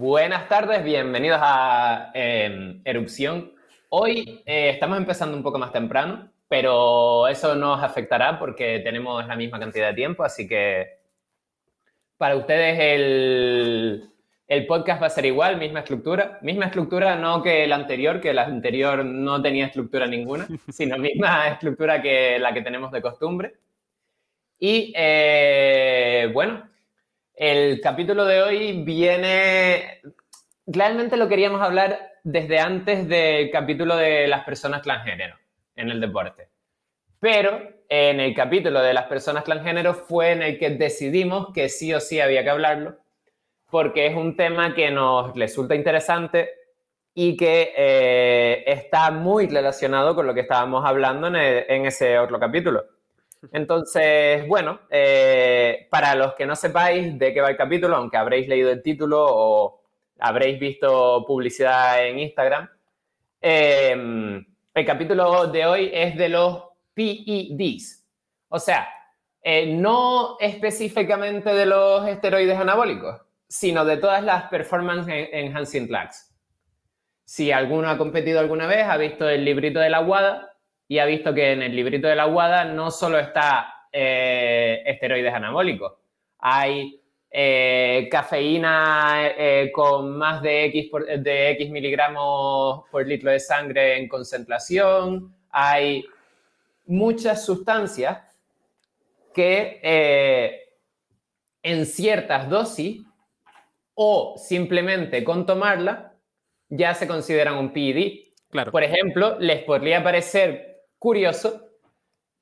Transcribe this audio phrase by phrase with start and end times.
[0.00, 3.52] Buenas tardes, bienvenidos a em, Erupción.
[3.90, 9.26] Hoy eh, estamos empezando un poco más temprano, pero eso no nos afectará porque tenemos
[9.26, 11.00] la misma cantidad de tiempo, así que
[12.16, 14.10] para ustedes el,
[14.48, 16.38] el podcast va a ser igual, misma estructura.
[16.40, 21.48] Misma estructura no que el anterior, que el anterior no tenía estructura ninguna, sino misma
[21.48, 23.52] estructura que la que tenemos de costumbre.
[24.58, 26.70] Y eh, bueno,
[27.40, 30.02] el capítulo de hoy viene...
[30.66, 35.36] Realmente lo queríamos hablar desde antes del capítulo de las personas transgénero
[35.74, 36.50] en el deporte.
[37.18, 41.94] Pero en el capítulo de las personas transgénero fue en el que decidimos que sí
[41.94, 42.98] o sí había que hablarlo,
[43.70, 46.50] porque es un tema que nos resulta interesante
[47.14, 52.38] y que eh, está muy relacionado con lo que estábamos hablando en, en ese otro
[52.38, 52.84] capítulo.
[53.52, 58.46] Entonces, bueno, eh, para los que no sepáis de qué va el capítulo, aunque habréis
[58.48, 59.82] leído el título o
[60.18, 62.68] habréis visto publicidad en Instagram,
[63.40, 68.06] em, el capítulo de hoy es de los PEDs.
[68.48, 68.88] O sea,
[69.42, 76.30] eh, no específicamente de los esteroides anabólicos, sino de todas las performance enhancing drugs.
[77.24, 80.49] Si alguno ha competido alguna vez, ha visto el librito de la WADA,
[80.90, 85.32] y ha visto que en el librito de la WADA no solo está eh, esteroides
[85.32, 85.92] anabólicos,
[86.40, 93.98] hay eh, cafeína eh, con más de X, de X miligramos por litro de sangre
[93.98, 96.04] en concentración, hay
[96.86, 98.18] muchas sustancias
[99.32, 100.66] que
[101.62, 103.02] en ciertas dosis
[103.94, 106.14] o simplemente con tomarla
[106.68, 108.32] ya se consideran un PID.
[108.50, 108.72] Claro.
[108.72, 110.69] Por ejemplo, les podría parecer
[111.00, 111.66] curioso,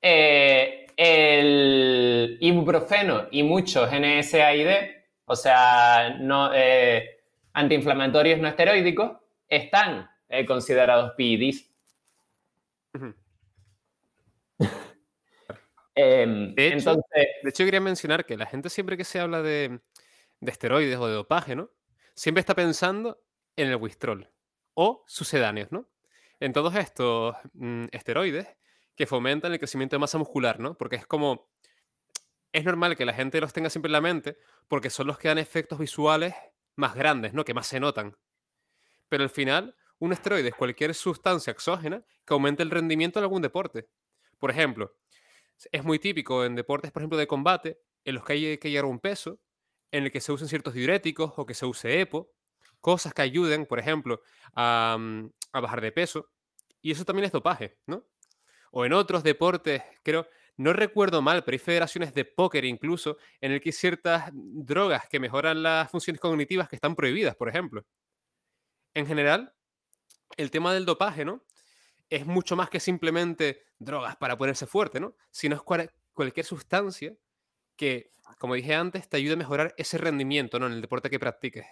[0.01, 4.67] eh, el ibuprofeno y muchos NSAID,
[5.25, 7.21] o sea, no, eh,
[7.53, 11.71] antiinflamatorios no esteroídicos, están eh, considerados PIDs.
[15.95, 19.81] De, hecho, entonces, de hecho, quería mencionar que la gente siempre que se habla de,
[20.39, 21.71] de esteroides o de dopaje, ¿no?
[22.13, 23.21] Siempre está pensando
[23.57, 24.29] en el Wistrol
[24.75, 25.89] o sucedáneos, ¿no?
[26.39, 28.47] En todos estos mm, esteroides
[28.95, 30.77] que fomentan el crecimiento de masa muscular, ¿no?
[30.77, 31.49] Porque es como,
[32.51, 35.27] es normal que la gente los tenga siempre en la mente porque son los que
[35.27, 36.35] dan efectos visuales
[36.75, 37.45] más grandes, ¿no?
[37.45, 38.17] Que más se notan.
[39.07, 43.41] Pero al final, un esteroide es cualquier sustancia exógena que aumente el rendimiento de algún
[43.41, 43.89] deporte.
[44.37, 44.95] Por ejemplo,
[45.71, 48.85] es muy típico en deportes, por ejemplo, de combate, en los que hay que llegar
[48.85, 49.39] a un peso,
[49.91, 52.31] en el que se usen ciertos diuréticos o que se use EPO,
[52.79, 54.21] cosas que ayuden, por ejemplo,
[54.55, 56.29] a, mm, a bajar de peso.
[56.81, 58.05] Y eso también es dopaje, ¿no?
[58.71, 60.27] O en otros deportes, creo,
[60.57, 65.07] no recuerdo mal, pero hay federaciones de póker incluso en el que hay ciertas drogas
[65.09, 67.85] que mejoran las funciones cognitivas que están prohibidas, por ejemplo.
[68.93, 69.53] En general,
[70.37, 71.45] el tema del dopaje, ¿no?
[72.09, 75.15] Es mucho más que simplemente drogas para ponerse fuerte, ¿no?
[75.31, 75.61] Sino es
[76.13, 77.15] cualquier sustancia
[77.75, 80.67] que, como dije antes, te ayude a mejorar ese rendimiento, ¿no?
[80.67, 81.65] En el deporte que practiques.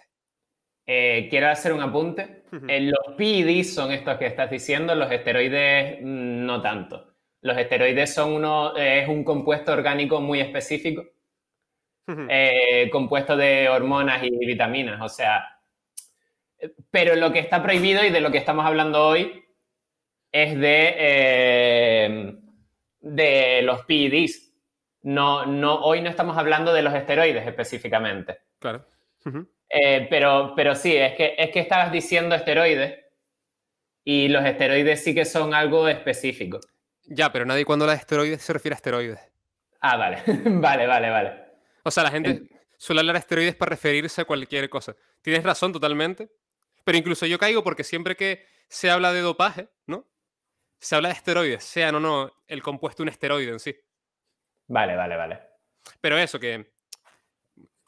[0.90, 2.44] Eh, quiero hacer un apunte.
[2.66, 7.12] Eh, los PEDs son estos que estás diciendo, los esteroides mm, no tanto.
[7.42, 11.04] Los esteroides son uno, es un compuesto orgánico muy específico,
[12.06, 15.60] eh, compuesto de hormonas y vitaminas, o sea,
[16.90, 19.44] pero lo que está prohibido y de lo que estamos hablando hoy
[20.32, 22.34] es de,
[23.00, 24.54] de los PEDs.
[25.02, 28.38] No, no, hoy no estamos hablando de los esteroides específicamente.
[28.58, 28.86] Claro.
[29.70, 33.04] Eh, pero, pero sí, es que, es que estabas diciendo esteroides
[34.04, 36.60] y los esteroides sí que son algo específico.
[37.04, 39.20] Ya, pero nadie cuando habla de esteroides se refiere a esteroides.
[39.80, 41.32] Ah, vale, vale, vale, vale.
[41.82, 44.96] O sea, la gente suele hablar de esteroides para referirse a cualquier cosa.
[45.22, 46.30] Tienes razón totalmente,
[46.84, 50.06] pero incluso yo caigo porque siempre que se habla de dopaje, ¿no?
[50.80, 53.76] Se habla de esteroides, sea o no el compuesto un esteroide en sí.
[54.68, 55.40] Vale, vale, vale.
[56.00, 56.70] Pero eso, que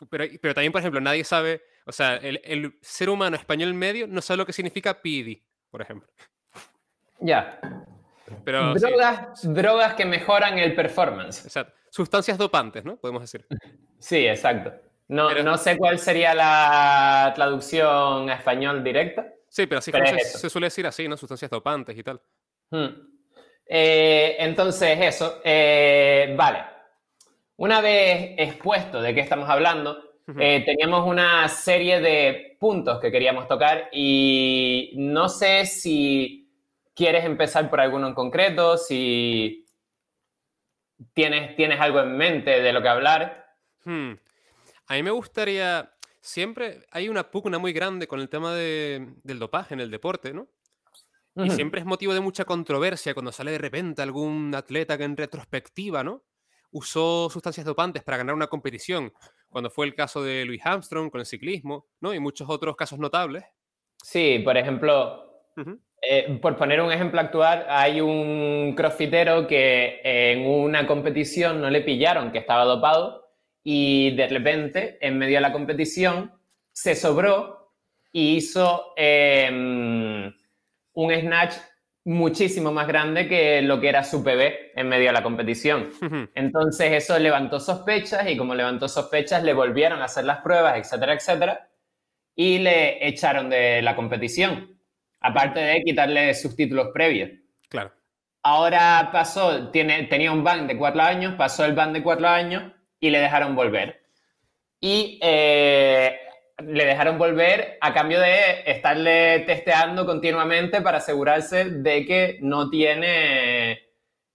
[0.08, 4.20] pero, pero, también, por ejemplo, nadie sabe o sea, el, ser humano español medio no
[4.20, 6.08] sabe lo que significa PD, por ejemplo.
[7.20, 7.60] Ya.
[8.44, 11.44] Pero, drogas, drogas que mejoran el performance.
[11.44, 11.74] Exacto.
[11.90, 12.96] Sustancias dopantes, ¿no?
[12.96, 13.46] Podemos decir.
[13.98, 14.72] Sí, exacto.
[15.08, 19.26] No, no sé cuál sería la traducción a español directa.
[19.48, 21.16] Sí, pero así se, suele decir así, ¿no?
[21.16, 22.20] Sustancias dopantes y tal.
[22.70, 22.86] Hmm.
[23.66, 25.40] Eh, entonces, eso.
[25.44, 26.64] Eh, vale.
[27.56, 33.48] Una vez expuesto de qué estamos hablando, eh, teníamos una serie de puntos que queríamos
[33.48, 36.50] tocar y no sé si
[36.94, 39.66] quieres empezar por alguno en concreto, si
[41.14, 43.56] tienes, tienes algo en mente de lo que hablar.
[43.84, 44.12] Hmm.
[44.86, 49.74] A mí me gustaría, siempre hay una pugna muy grande con el tema del dopaje
[49.74, 50.48] en el deporte, ¿no?
[51.36, 55.16] Y siempre es motivo de mucha controversia cuando sale de repente algún atleta que en
[55.16, 56.22] retrospectiva, ¿no?
[56.72, 59.12] Usó sustancias dopantes para ganar una competición,
[59.48, 62.14] cuando fue el caso de Louis Armstrong con el ciclismo, ¿no?
[62.14, 63.44] Y muchos otros casos notables.
[64.02, 65.44] Sí, por ejemplo,
[66.02, 71.82] eh, por poner un ejemplo actual, hay un crossfitero que en una competición no le
[71.82, 76.32] pillaron que estaba dopado y de repente, en medio de la competición,
[76.72, 77.74] se sobró
[78.12, 80.32] y hizo em,
[80.94, 81.54] un snatch
[82.04, 85.90] muchísimo más grande que lo que era su PB en medio de la competición.
[86.34, 91.14] Entonces eso levantó sospechas y como levantó sospechas le volvieron a hacer las pruebas, etcétera,
[91.14, 91.68] etcétera,
[92.34, 94.78] y le echaron de la competición,
[95.20, 97.30] aparte de quitarle sus títulos previos.
[97.68, 97.92] Claro.
[98.42, 102.72] Ahora pasó, tiene, tenía un ban de cuatro años, pasó el ban de cuatro años
[102.98, 104.00] y le dejaron volver.
[104.80, 106.18] Y eh,
[106.62, 113.80] le dejaron volver a cambio de estarle testeando continuamente para asegurarse de que no tiene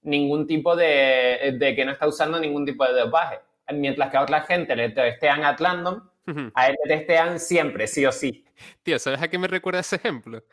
[0.01, 3.39] ningún tipo de, de que no está usando ningún tipo de dopaje.
[3.73, 6.09] Mientras que a otra gente le testean a Atlandon,
[6.53, 8.45] a él le testean siempre, sí o sí.
[8.83, 10.43] Tío, ¿sabes a qué me recuerda ese ejemplo?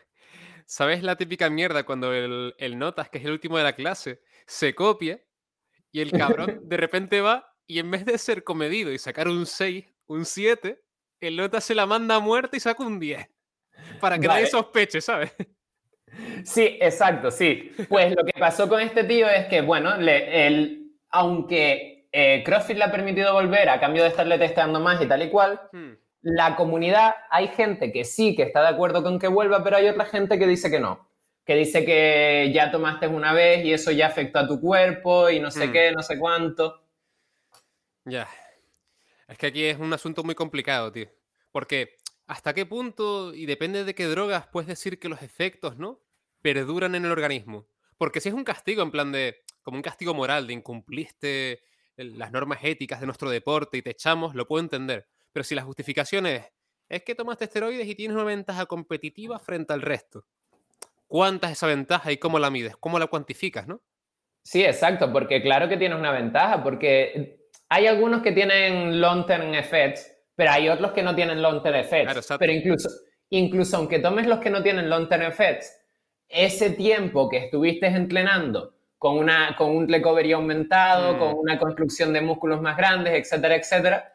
[0.67, 4.21] ¿Sabes la típica mierda cuando el, el notas, que es el último de la clase,
[4.47, 5.21] se copia
[5.91, 9.47] y el cabrón de repente va y en vez de ser comedido y sacar un
[9.47, 10.83] 6, un 7,
[11.29, 13.29] el nota se la manda a muerte y saca un 10.
[14.01, 15.33] Para que nadie sospeche, ¿sabes?
[16.45, 17.73] Sí, exacto, sí.
[17.89, 20.81] Pues lo que pasó con este tío es que, bueno, le,
[21.11, 25.23] aunque eh, CrossFit le ha permitido volver a cambio de estarle testeando más y tal
[25.23, 25.93] y cual, hmm.
[26.23, 29.89] la comunidad, hay gente que sí, que está de acuerdo con que vuelva, pero hay
[29.89, 31.09] otra gente que dice que no.
[31.45, 35.41] Que dice que ya tomaste una vez y eso ya afectó a tu cuerpo y
[35.41, 35.73] no sé hmm.
[35.73, 36.83] qué, no sé cuánto.
[38.05, 38.29] Ya.
[39.29, 41.09] Es que aquí es un asunto muy complicado, tío.
[41.51, 46.01] Porque hasta qué punto, y depende de qué drogas, puedes decir que los efectos, ¿no?
[46.41, 47.67] Perduran en el organismo.
[47.99, 51.63] Porque si es un castigo, en plan de, como un castigo moral, de incumpliste
[51.97, 55.07] las normas éticas de nuestro deporte y te echamos, lo puedo entender.
[55.33, 56.45] Pero si la justificación es,
[56.89, 60.25] es que tomaste esteroides y tienes una ventaja competitiva frente al resto.
[61.07, 62.77] ¿Cuánta es esa ventaja y cómo la mides?
[62.79, 63.83] ¿Cómo la cuantificas, no?
[64.43, 67.42] Sí, exacto, porque claro que tienes una ventaja, porque
[67.73, 72.29] hay algunos que tienen long-term effects, pero hay otros que no tienen long-term effects.
[72.39, 72.91] pero incluso,
[73.31, 75.75] incluso aunque tomes los que no tienen long-term effects,
[76.29, 81.19] ese tiempo que estuviste entrenando con, una, con un recovery aumentado, mm.
[81.19, 84.15] con una construcción de músculos más grandes, etcétera, etcétera,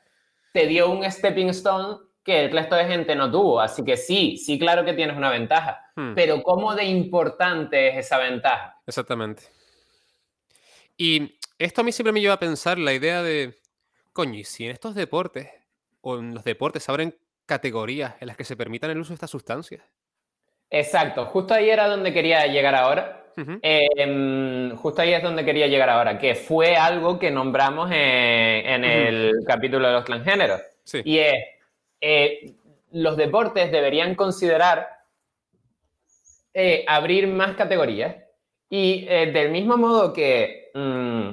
[0.53, 3.59] te dio un stepping stone que el resto de gente no tuvo.
[3.59, 5.81] Así que sí, sí, claro que tienes una ventaja.
[5.95, 6.13] Hmm.
[6.13, 8.79] Pero ¿cómo de importante es esa ventaja?
[8.85, 9.43] Exactamente.
[10.95, 13.55] Y esto a mí siempre me lleva a pensar la idea de,
[14.13, 15.49] coño, y si en estos deportes
[16.01, 17.15] o en los deportes abren
[17.45, 19.83] categorías en las que se permitan el uso de estas sustancias.
[20.69, 23.23] Exacto, justo ahí era donde quería llegar ahora.
[23.61, 29.43] Em, justo ahí es donde quería llegar ahora, que fue algo que nombramos en, el
[29.45, 30.61] capítulo de los transgéneros.
[31.03, 31.35] Y es,
[32.01, 32.55] eh,
[32.91, 34.87] los deportes deberían considerar
[36.53, 38.15] eh, abrir más categorías.
[38.69, 41.29] Y eh, del mismo modo que mm,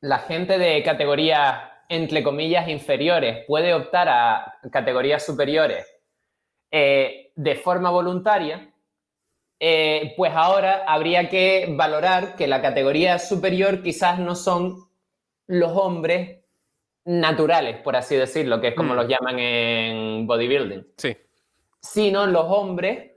[0.00, 5.86] la gente de categorías, entre comillas, inferiores puede optar a categorías superiores
[6.70, 8.72] eh, de forma voluntaria,
[9.58, 14.88] eh, pues ahora habría que valorar que la categoría superior quizás no son
[15.46, 16.38] los hombres
[17.04, 18.96] naturales, por así decirlo, que es como mm.
[18.96, 20.86] los llaman en bodybuilding.
[20.96, 21.16] Sí.
[21.80, 23.10] Sino los hombres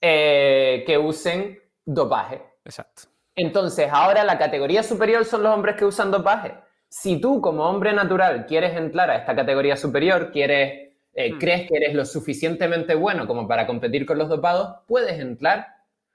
[0.00, 2.42] eh, que usen dopaje.
[2.64, 3.04] Exacto.
[3.36, 6.54] Entonces, ahora la categoría superior son los hombres que usan dopaje.
[6.88, 11.38] Si tú, como hombre natural, quieres entrar a esta categoría superior, quieres, eh, hmm.
[11.38, 15.66] crees que eres lo suficientemente bueno como para competir con los dopados, puedes entrar.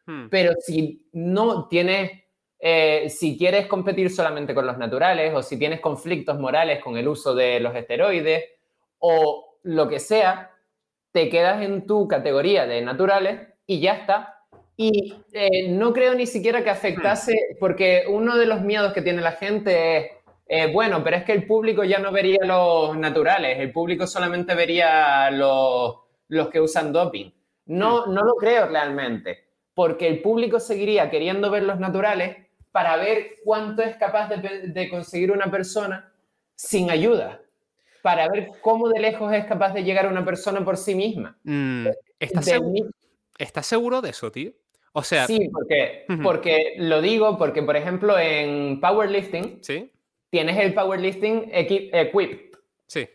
[0.08, 0.30] Hmm.
[0.30, 2.24] Pero si no tienes,
[2.60, 7.08] eh, si quieres competir solamente con los naturales o si tienes conflictos morales con el
[7.08, 8.46] uso de los esteroides
[8.98, 10.52] o lo que sea,
[11.12, 14.41] te quedas en tu categoría de naturales y ya está.
[14.78, 19.22] Y eh, no creo ni siquiera que afectase, porque uno de los miedos que tiene
[19.22, 20.12] la gente es,
[20.48, 24.56] eh, bueno, pero es que el público ya no vería los naturales, el público solamente
[24.56, 25.96] vería los,
[26.28, 27.32] los que usan doping.
[27.68, 32.38] No, no lo creo realmente, porque el público seguiría queriendo ver los naturales
[32.72, 36.12] para ver cuánto es capaz de, conseguir una persona
[36.56, 37.42] sin ayuda,
[38.02, 41.38] para ver cómo de lejos es capaz de llegar una persona por sí misma.
[41.44, 41.88] Mm,
[43.38, 44.52] ¿Estás seguro de eso, tío?
[44.94, 45.26] O sea.
[45.28, 49.92] Sí, porque, porque lo digo porque, por ejemplo, en powerlifting ¿Sí?
[50.30, 52.56] tienes el powerlifting equip.
[52.88, 53.08] Sí.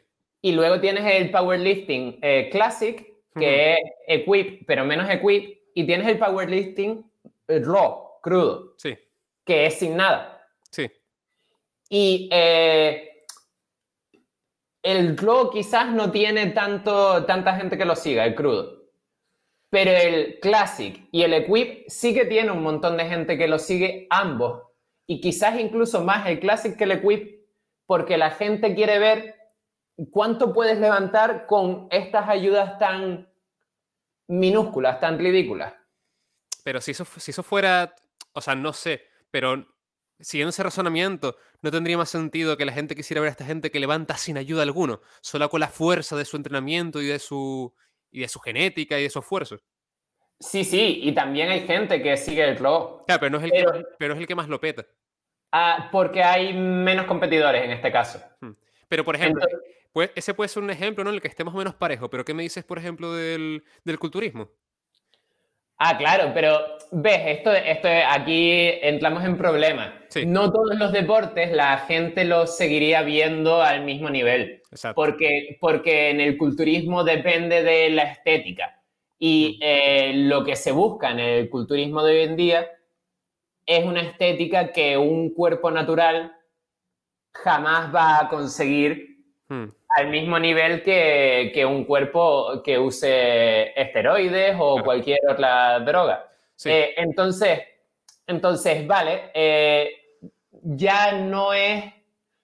[0.43, 5.59] Y luego tienes el powerlifting eh, classic, que es equip, pero menos equip.
[5.75, 7.05] Y tienes el powerlifting
[7.49, 8.75] eh, raw, crudo.
[8.79, 8.97] Sí.
[9.45, 10.47] Que es sin nada.
[10.71, 10.91] Sí.
[11.89, 13.25] Y eh,
[14.83, 18.76] el raw quizás no tiene tanto, tanta gente que lo siga, el crudo.
[19.77, 23.59] Pero el Classic y el Equip sí que tiene un montón de gente que lo
[23.59, 24.63] sigue ambos.
[25.07, 27.47] Y quizás incluso más el Classic que el Equip,
[27.85, 29.35] porque la gente quiere ver
[30.11, 33.31] cuánto puedes levantar con estas ayudas tan
[34.29, 35.75] minúsculas, tan ridículas.
[36.65, 37.95] Pero si eso, si eso fuera,
[38.33, 39.77] o sea, no sé, pero
[40.19, 43.71] siguiendo ese razonamiento, no tendría más sentido que la gente quisiera ver a esta gente
[43.71, 47.75] que levanta sin ayuda alguno, solo con la fuerza de su entrenamiento y de su,
[48.11, 49.59] y de su genética y de su esfuerzo.
[50.39, 53.05] Sí, sí, y también hay gente que sigue el flow.
[53.07, 54.87] Claro, pero no es el, que, pero es el que más lo peta.
[55.53, 58.21] Ah, porque hay menos competidores en este caso.
[58.41, 58.53] Hmm.
[58.89, 59.45] Pero, por ejemplo,
[59.93, 61.11] pues, ese puede ser un ejemplo ¿no?
[61.11, 64.51] en el que estemos menos parejo, pero ¿qué me dices, por ejemplo, del, del culturismo?
[65.79, 66.59] Ah, claro, pero
[66.91, 69.93] ves, esto, esto aquí entramos en problemas.
[70.27, 74.63] No todos los deportes la gente los seguiría viendo al mismo nivel.
[74.95, 78.83] Porque, porque en el culturismo depende de la estética.
[79.19, 79.63] Y mm.
[79.63, 82.71] eh, lo que se busca en el culturismo de hoy en día
[83.67, 86.33] es una estética que un cuerpo natural
[87.33, 89.17] jamás va a conseguir
[89.49, 89.67] mm
[89.97, 96.29] al mismo nivel que, un cuerpo que use esteroides o cualquier otra droga.
[96.67, 97.61] Eh, entonces,
[98.27, 99.91] entonces, vale, eh,
[100.51, 101.85] ya no es,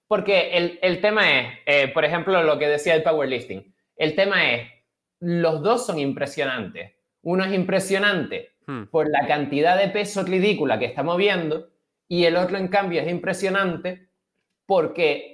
[0.09, 4.69] porque el, tema es, eh, por ejemplo, lo que decía el powerlifting, el tema es,
[5.21, 6.93] los dos son impresionantes.
[7.21, 8.85] Uno es impresionante hmm.
[8.85, 11.69] por la cantidad de peso ridícula que está moviendo
[12.09, 14.09] y el otro, en cambio, es impresionante
[14.65, 15.32] porque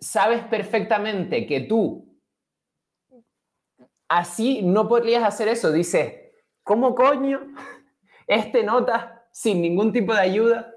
[0.00, 2.10] sabes perfectamente que tú
[4.08, 5.70] así no podrías hacer eso.
[5.70, 6.14] Dices,
[6.62, 7.54] ¿cómo coño
[8.26, 10.74] este nota sin ningún tipo de ayuda?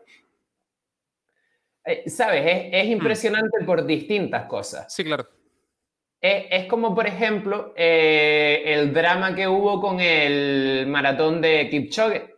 [1.86, 2.70] Eh, ¿Sabes?
[2.72, 2.92] Es, hmm.
[2.92, 4.94] impresionante por distintas cosas.
[4.94, 5.28] Sí, claro.
[6.22, 12.34] Es, como, por ejemplo, eh, el drama que hubo con el maratón de Kipchoge.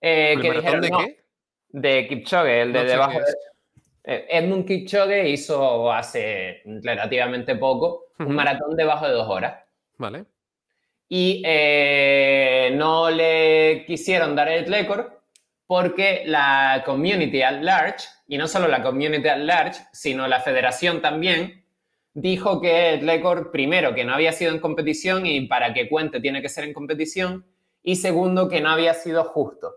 [0.00, 1.24] Eh, ¿El maratón de qué?
[1.68, 3.26] De Kipchoge, el de debajo de,
[4.04, 9.64] Edmund Kipchoge hizo hace relativamente poco un maratón debajo de dos horas.
[9.98, 10.24] Vale.
[11.08, 15.06] Y eh, no le quisieron dar el récord
[15.66, 21.00] porque la community at large, y no solo la community at large, sino la federación
[21.00, 21.64] también,
[22.12, 26.20] dijo que el récord, primero, que no había sido en competición y para que cuente
[26.20, 27.46] tiene que ser en competición,
[27.82, 29.76] y segundo, que no había sido justo.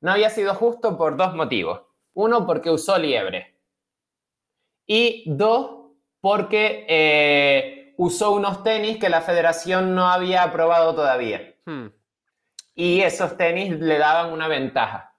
[0.00, 1.80] No había sido justo por dos motivos.
[2.14, 3.51] Uno, porque usó liebre
[4.86, 11.54] y dos, porque eh, usó unos tenis que la federación no había aprobado todavía.
[11.64, 11.88] Hmm.
[12.74, 15.14] Y esos tenis le daban una ventaja.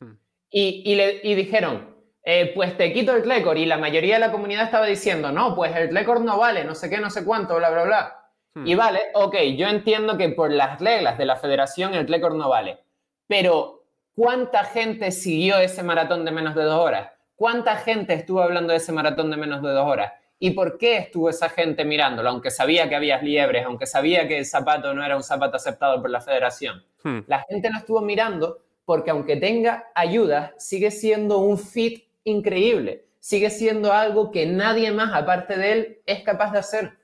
[0.00, 0.14] Hmm.
[0.50, 3.56] Y, le, dijeron, eh, pues te quito el récord.
[3.56, 6.74] Y la mayoría de la comunidad estaba diciendo, no, pues el récord no vale, no
[6.74, 8.16] sé qué, no sé cuánto, bla, bla, bla.
[8.54, 8.66] Hmm.
[8.66, 12.48] Y vale, ok, yo entiendo que por las reglas de la federación el récord no
[12.48, 12.80] vale.
[13.26, 17.12] Pero, ¿cuánta gente siguió ese maratón de menos de dos horas?
[17.40, 20.12] ¿Cuánta gente estuvo hablando de ese maratón de menos de dos horas?
[20.38, 22.28] ¿Y por qué estuvo esa gente mirándolo?
[22.28, 26.02] Aunque sabía que había liebres, aunque sabía que el zapato no era un zapato aceptado
[26.02, 26.84] por la federación.
[27.02, 27.20] Hmm.
[27.26, 33.06] La gente lo estuvo mirando porque aunque tenga ayuda, sigue siendo un fit increíble.
[33.20, 36.98] Sigue siendo algo que nadie más aparte de él es capaz de hacer.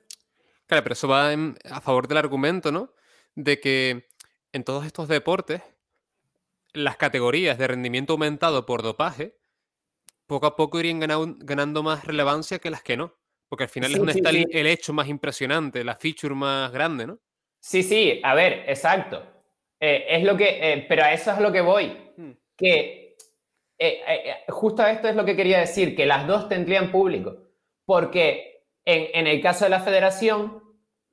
[0.67, 2.93] Claro, pero eso va a favor del argumento, ¿no?
[3.33, 4.05] De que
[4.53, 5.63] en todos estos deportes,
[6.73, 9.33] las categorías de rendimiento aumentado por dopaje
[10.27, 13.15] poco a poco irían ganando, más relevancia que las que no.
[13.49, 17.19] Porque al final es donde está El, hecho más impresionante, la feature más grande, ¿no?
[17.61, 19.23] Sí, sí, a ver, exacto.
[19.79, 21.97] Eh, es lo que, eh, pero a eso es lo que voy.
[22.17, 22.31] Hmm.
[22.57, 23.15] Que
[23.79, 27.37] eh, justo a esto es lo que quería decir, que las dos tendrían público.
[27.85, 30.61] Porque en, en el caso de la federación,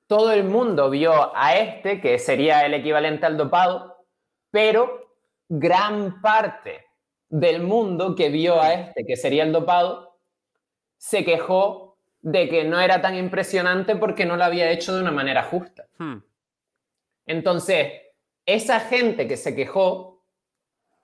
[0.08, 3.96] todo el mundo vio a este, que sería el equivalente al dopado,
[4.50, 5.00] pero
[5.48, 6.83] gran parte
[7.34, 10.20] del mundo que vio a este, que sería el dopado,
[10.98, 15.10] se quejó de que no era tan impresionante porque no lo había hecho de una
[15.10, 15.88] manera justa.
[15.98, 16.18] Hmm.
[17.26, 17.90] Entonces,
[18.46, 20.24] esa gente que se quejó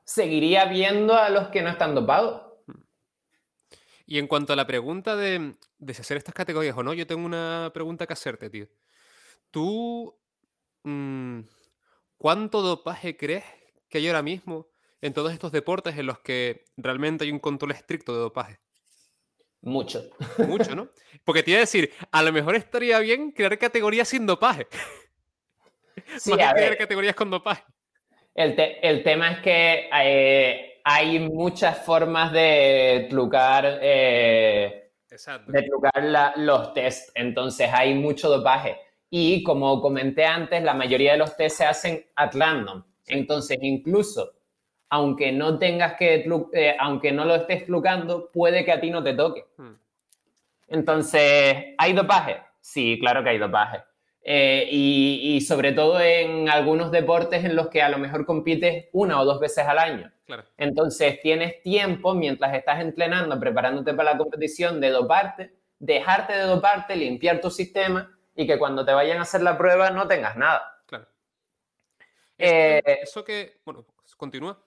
[0.05, 2.43] seguiría viendo a los que no están dopados.
[4.07, 7.09] Y en cuanto a la pregunta de, de si hacer estas categorías o no, yo
[7.09, 8.69] tengo una pregunta que hacerte, tío.
[9.51, 10.17] ¿Tú
[10.85, 11.41] mm,
[12.19, 13.45] cuánto dopaje crees
[13.89, 14.70] que hay ahora mismo
[15.03, 18.59] en todos estos deportes en los que realmente hay un control estricto de dopaje?
[19.63, 20.11] Mucho.
[20.39, 20.89] Mucho, ¿no?
[21.25, 24.67] Porque te iba a decir, a lo mejor estaría bien crear categorías sin dopaje.
[26.17, 27.63] Sí, Más que crear categorías con dopaje.
[28.35, 34.93] El, el tema es que eh, hay muchas formas de trucar, eh,
[35.47, 37.13] de trucar los tests.
[37.15, 38.79] Entonces hay mucho dopaje.
[39.11, 42.83] Y como comenté antes, la mayoría de los tests se hacen at random.
[43.09, 44.40] Entonces, incluso
[44.91, 49.03] aunque no tengas que, eh, aunque no lo estés trucando, puede que a ti no
[49.03, 49.47] te toque.
[49.57, 49.75] Hmm.
[50.67, 52.39] Entonces, ¿hay dopaje?
[52.61, 53.83] Sí, claro que hay dopaje.
[54.23, 59.19] Eh, y, sobre todo en algunos deportes en los que a lo mejor compites una
[59.21, 60.13] o dos veces al año.
[60.57, 66.95] Entonces, tienes tiempo mientras estás entrenando, preparándote para la competición, de doparte, dejarte de doparte,
[66.95, 70.83] limpiar tu sistema y que cuando te vayan a hacer la prueba no tengas nada.
[70.87, 71.07] Claro.
[72.39, 73.85] Eh, eso que, bueno,
[74.17, 74.63] continúa.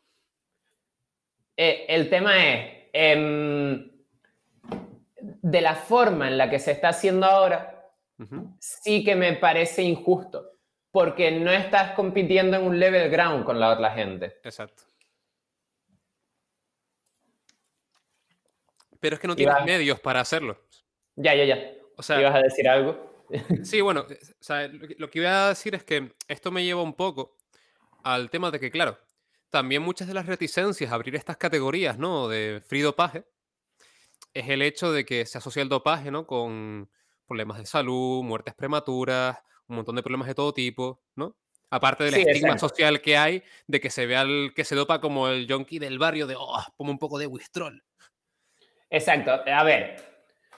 [1.55, 3.91] Eh, el tema es, em,
[5.41, 7.69] de la forma en la que se está haciendo ahora,
[8.59, 10.51] sí que me parece injusto,
[10.91, 14.37] porque no estás compitiendo en un level ground con la otra gente.
[14.43, 14.83] Exacto.
[18.99, 20.57] Pero es que no tienes medios para hacerlo.
[21.15, 21.73] Ya, ya, ya.
[21.97, 23.25] O sea, ¿Ibas a decir algo?
[23.63, 24.05] sí, bueno,
[24.97, 27.37] lo que iba a decir es que esto me lleva un poco
[28.03, 28.97] al tema de que, claro,
[29.53, 32.27] también muchas de las reticencias a abrir estas categorías, ¿no?
[32.27, 33.23] De free dopaje,
[34.33, 36.25] es el hecho de que se asocia el dopaje, ¿no?
[36.25, 36.89] Con
[37.27, 41.37] problemas de salud, muertes prematuras, un montón de problemas de todo tipo, ¿no?
[41.69, 45.27] Aparte del estigma social que hay de que se vea al que se dopa como
[45.27, 47.83] el junkie del barrio de, oh, pongo un poco de Wistrol.
[48.89, 49.39] Exacto.
[49.45, 49.97] A ver,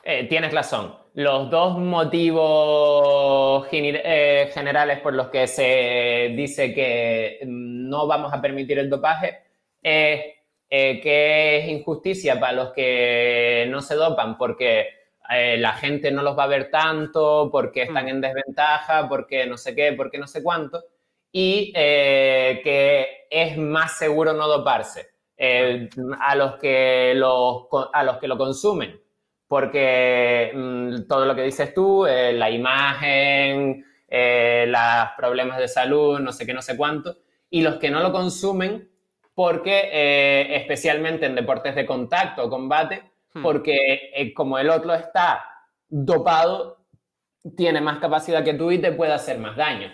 [0.05, 0.95] eh, tienes razón.
[1.15, 7.64] Los dos motivos eh, generales por los que se dice que mm,
[7.95, 9.39] no vamos a permitir el dopaje
[9.81, 10.21] es
[10.69, 14.89] eh, que es injusticia para los que no se dopan porque
[15.27, 18.09] la gente no los va a ver tanto, porque están mm.
[18.09, 20.83] en desventaja, porque no sé qué, porque no sé cuánto,
[21.31, 25.07] y que es más seguro no doparse.
[26.19, 27.19] a, los que
[27.93, 29.01] a los que lo consumen
[29.47, 36.19] porque mm, todo lo que dices tú, eh, la imagen, eh, los problemas de salud,
[36.19, 37.15] no sé qué, no sé cuánto,
[37.49, 38.89] y los que no lo consumen,
[39.33, 43.03] porque eh, especialmente en deportes de contacto o combate,
[43.33, 43.41] hmm.
[43.41, 45.45] porque como el otro está
[45.87, 46.85] dopado,
[47.55, 49.91] tiene más capacidad que tú y te puede hacer más daño.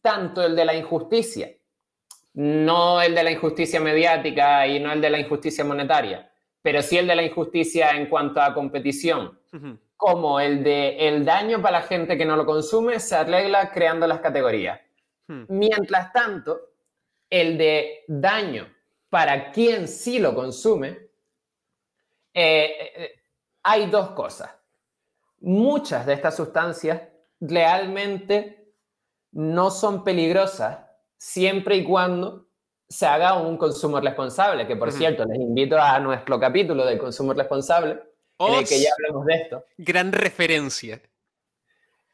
[0.00, 1.50] tanto el de la injusticia,
[2.34, 6.98] no el de la injusticia mediática y no el de la injusticia monetaria, pero sí
[6.98, 9.38] el de la injusticia en cuanto a competición,
[9.96, 14.06] como el de el daño para la gente que no lo consume, se arregla creando
[14.06, 14.80] las categorías.
[15.26, 15.44] Hmm.
[15.48, 16.60] Mientras tanto,
[17.30, 18.72] el de daño
[19.08, 20.88] para quien sí lo consume,
[22.34, 23.20] eh, eh,
[23.62, 24.50] hay dos cosas.
[25.40, 27.02] Muchas de estas sustancias
[27.40, 28.72] realmente
[29.32, 30.78] no son peligrosas
[31.16, 32.48] siempre y cuando
[32.88, 37.32] se haga un consumo responsable, que por cierto, les invito a nuestro capítulo de consumo
[37.32, 37.98] responsable,
[38.38, 39.64] en el que ya hablamos de esto.
[39.78, 41.00] Gran referencia.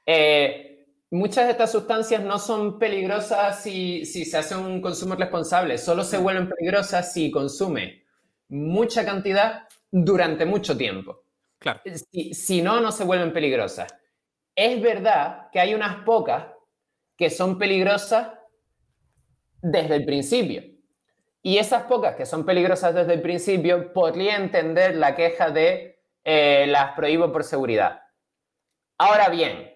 [0.06, 0.69] Eh,
[1.10, 6.04] muchas de estas sustancias no son peligrosas si, si, se hace un consumo responsable, solo
[6.04, 8.04] se vuelven peligrosas si consume
[8.48, 11.24] mucha cantidad durante mucho tiempo.
[11.58, 11.80] Claro.
[12.10, 13.92] Si, si no, no se vuelven peligrosas.
[14.54, 16.46] Es verdad que hay unas pocas
[17.16, 18.28] que son peligrosas
[19.62, 20.62] desde el principio.
[21.42, 26.66] Y esas pocas que son peligrosas desde el principio, podría entender la queja de eh,
[26.68, 28.02] las prohíbo por seguridad.
[28.98, 29.69] Ahora bien,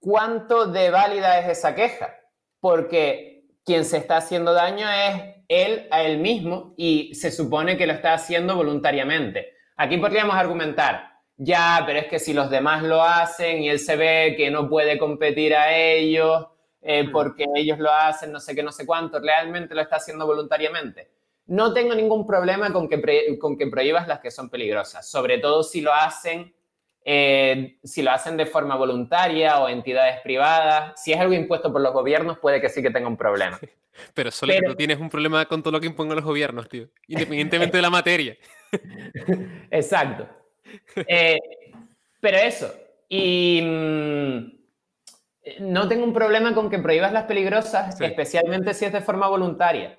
[0.00, 2.16] ¿cuánto de válida es esa queja?
[2.58, 7.86] Porque quien se está haciendo daño es él a él mismo y se supone que
[7.86, 9.54] lo está haciendo voluntariamente.
[9.76, 13.96] Aquí podríamos argumentar, ya, pero es que si los demás lo hacen y él se
[13.96, 16.46] ve que no puede competir a ellos,
[16.82, 17.12] eh, mm.
[17.12, 21.10] porque ellos lo hacen, no sé qué, no sé cuánto, realmente lo está haciendo voluntariamente.
[21.46, 25.62] No tengo ningún problema con que, con que prohíbas las que son peligrosas, sobre todo
[25.62, 26.54] si lo hacen
[27.04, 31.80] eh, si lo hacen de forma voluntaria o entidades privadas, si es algo impuesto por
[31.80, 33.58] los gobiernos, puede que sí que tenga un problema.
[34.14, 36.88] Pero solo que tú tienes un problema con todo lo que impongan los gobiernos, tío,
[37.08, 38.36] independientemente de la materia.
[39.70, 40.28] Exacto.
[40.96, 41.38] Eh,
[42.20, 42.72] pero eso,
[43.08, 44.60] y mm,
[45.60, 49.98] no tengo un problema con que prohíbas las peligrosas, especialmente si es de forma voluntaria.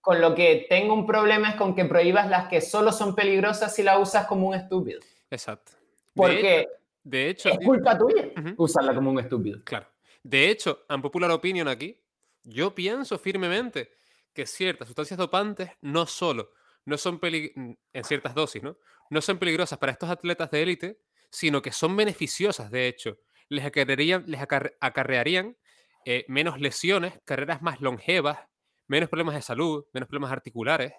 [0.00, 3.74] Con lo que tengo un problema es con que prohíbas las que solo son peligrosas
[3.74, 5.00] si las usas como un estúpido.
[5.30, 5.72] Exacto.
[6.16, 6.66] Porque
[7.04, 9.62] de hecho, es culpa tuya usarla como un estúpido.
[9.64, 9.86] Claro.
[10.22, 12.02] De hecho, en popular opinion aquí,
[12.42, 13.92] yo pienso firmemente
[14.32, 16.50] que ciertas sustancias dopantes no solo
[16.86, 18.78] no son en ciertas dosis, ¿no?
[19.10, 21.00] No son peligrosas para estos atletas de élite,
[21.30, 23.18] sino que son beneficiosas, de hecho.
[23.48, 25.56] Les acarrearían, les acarrearían
[26.04, 28.38] eh, menos lesiones, carreras más longevas,
[28.86, 30.92] menos problemas de salud, menos problemas articulares,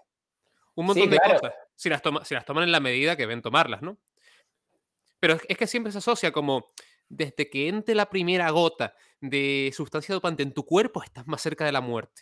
[0.76, 3.82] un montón de cosas, si las, si las toman en la medida que ven tomarlas,
[3.82, 3.98] ¿no?
[5.28, 6.68] Pero es que siempre se asocia como,
[7.10, 11.66] desde que entre la primera gota de sustancia dopante en tu cuerpo, estás más cerca
[11.66, 12.22] de la muerte.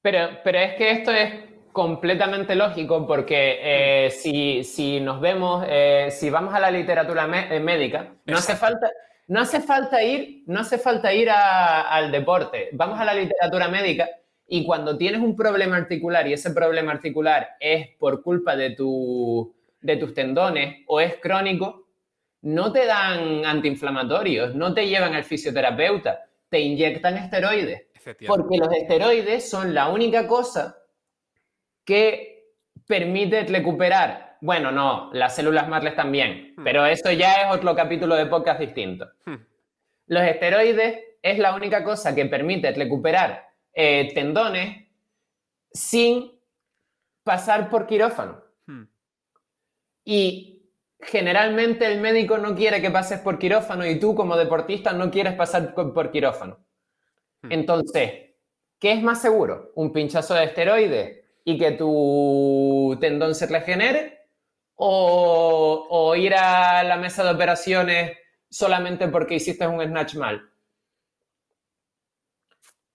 [0.00, 1.34] Pero, pero es que esto es
[1.70, 7.60] completamente lógico porque eh, si, si, nos vemos, eh, si vamos a la literatura eh,
[7.60, 8.90] médica, no hace falta...
[9.26, 12.68] No hace falta ir, no hace falta ir al deporte.
[12.72, 14.08] Vamos a la literatura médica
[14.46, 19.54] y cuando tienes un problema articular y ese problema articular es por culpa de, tu,
[19.80, 21.83] de tus tendones o es crónico,
[22.44, 27.86] no te dan antiinflamatorios, no te llevan al fisioterapeuta, te inyectan esteroides.
[28.26, 30.76] Porque los esteroides son la única cosa
[31.84, 32.52] que
[32.86, 34.36] permite recuperar.
[34.42, 36.64] Bueno, no, las células madres también, hmm.
[36.64, 39.08] pero eso ya es otro capítulo de podcast distinto.
[39.24, 39.36] Hmm.
[40.08, 44.86] Los esteroides es la única cosa que permite recuperar eh, tendones
[45.72, 46.30] sin
[47.22, 48.44] pasar por quirófano.
[48.66, 48.84] Hmm.
[50.04, 50.53] Y
[51.06, 55.34] generalmente el médico no quiere que pases por quirófano y tú como deportista no quieres
[55.34, 56.58] pasar por quirófano.
[57.48, 58.30] Entonces,
[58.78, 59.72] ¿qué es más seguro?
[59.74, 64.24] ¿Un pinchazo de esteroides y que tu tendón se regenere
[64.76, 68.18] o, ir a la mesa de operaciones
[68.50, 70.50] solamente porque hiciste un snatch mal.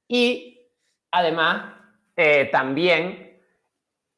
[0.08, 0.68] Y
[1.12, 1.76] además,
[2.16, 3.29] eh, también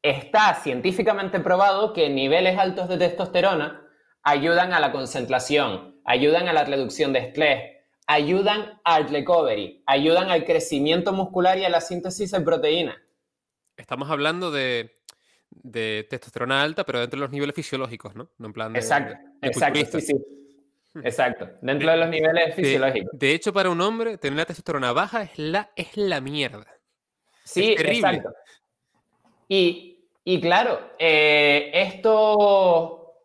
[0.01, 3.87] está científicamente probado que niveles altos de testosterona
[4.23, 10.45] ayudan a la concentración, ayudan a la reducción de estrés, ayudan al recovery, ayudan al
[10.45, 12.97] crecimiento muscular y a la síntesis de proteínas.
[13.77, 14.91] Estamos hablando de,
[16.09, 18.29] testosterona alta, pero dentro de los niveles fisiológicos, ¿no?
[18.39, 20.13] en plan exacto, exacto, sí, sí.
[21.03, 23.17] Exacto, dentro de, los niveles fisiológicos.
[23.17, 26.67] De, hecho, para un hombre, tener la testosterona baja es la, es la mierda.
[27.45, 28.33] Sí, exacto.
[29.47, 29.90] Y,
[30.41, 33.15] claro, eh, esto,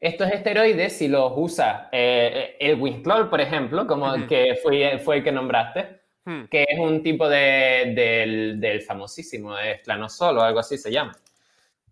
[0.00, 5.18] estos esteroides, si los usa eh, el Winstrol, por ejemplo, como el que fue, fue
[5.18, 6.44] el que nombraste, Hmm.
[6.44, 11.12] que es un tipo de, del, del, famosísimo Eslanosol o algo así se llama.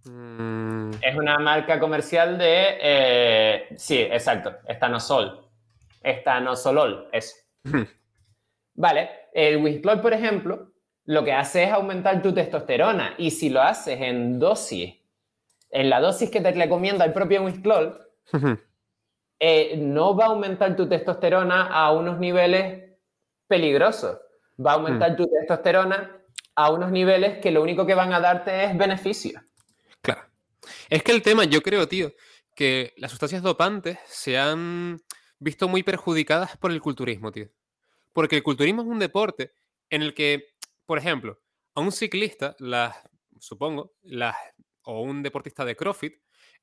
[0.04, 0.92] Mm.
[1.02, 2.78] Es una marca comercial de...
[2.80, 5.46] Eh, sí, exacto, estanosol.
[6.02, 7.36] Estanosolol, eso.
[7.64, 7.82] Hmm.
[8.74, 10.69] Vale, el Wisclol, por ejemplo,
[11.10, 14.94] lo que hace es aumentar tu testosterona y si lo haces en dosis,
[15.68, 18.52] en la dosis que te recomienda el propio Wisclol, hmm.
[19.40, 22.92] eh, no va a aumentar tu testosterona a unos niveles
[23.48, 24.20] peligroso.
[24.64, 25.16] Va a aumentar mm.
[25.16, 26.22] tu testosterona
[26.54, 29.42] a unos niveles que lo único que van a darte es beneficio.
[30.02, 30.22] Claro.
[30.88, 32.12] Es que el tema, yo creo, tío,
[32.54, 35.00] que las sustancias dopantes se han
[35.40, 37.48] visto muy perjudicadas por el culturismo, tío.
[38.12, 39.54] Porque el culturismo es un deporte
[39.88, 40.50] en el que,
[40.90, 41.40] por ejemplo,
[41.76, 42.96] a un ciclista, las,
[43.38, 44.34] supongo, las,
[44.82, 46.14] o un deportista de CrossFit,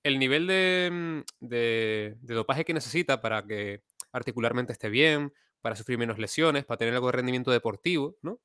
[0.03, 6.17] el nivel de, de, dopaje que necesita para que articularmente esté bien, para sufrir menos
[6.17, 8.41] lesiones, para tener algo de rendimiento deportivo, ¿no?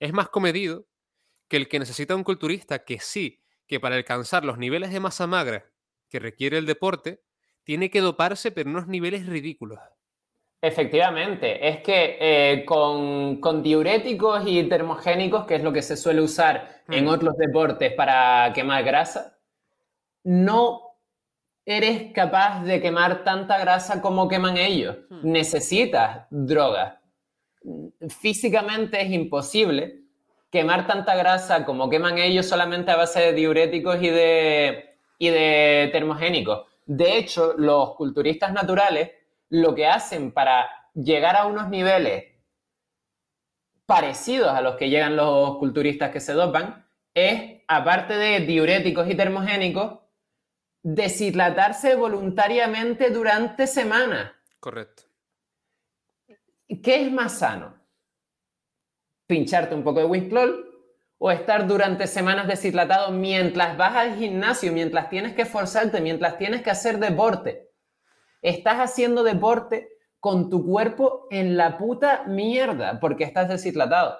[0.00, 0.86] Es más comedido
[1.48, 5.26] que el que necesita un culturista que sí, que para alcanzar los niveles de masa
[5.26, 5.64] magra
[6.10, 7.22] que requiere el deporte,
[7.64, 9.78] tiene que doparse, pero unos niveles ridículos.
[10.60, 16.82] Efectivamente, es que eh, con, diuréticos y termogénicos, que es lo que se suele usar
[16.88, 17.08] en mm.
[17.08, 19.38] otros deportes para quemar grasa,
[20.24, 20.86] no
[21.66, 24.96] eres capaz de quemar tanta grasa como queman ellos.
[25.10, 25.30] Hmm.
[25.30, 27.02] Necesitas droga.
[28.08, 30.02] Físicamente es imposible
[30.50, 35.90] quemar tanta grasa como queman ellos solamente a base de diuréticos y de, y de
[35.92, 36.66] termogénicos.
[36.86, 39.10] De hecho, los culturistas naturales
[39.50, 42.24] lo que hacen para llegar a unos niveles
[43.86, 49.14] parecidos a los que llegan los culturistas que se dopan es, aparte de diuréticos y
[49.14, 50.00] termogénicos,
[50.82, 54.32] deshidratarse voluntariamente durante semanas.
[54.60, 55.04] Correcto.
[56.82, 57.74] ¿Qué es más sano?
[59.26, 60.66] ¿Pincharte un poco de Winklol
[61.18, 66.62] o estar durante semanas deshidratado mientras vas al gimnasio, mientras tienes que esforzarte, mientras tienes
[66.62, 67.65] que hacer deporte?
[68.42, 69.88] Estás haciendo deporte
[70.20, 74.18] con tu cuerpo en la puta mierda porque estás deshidratado.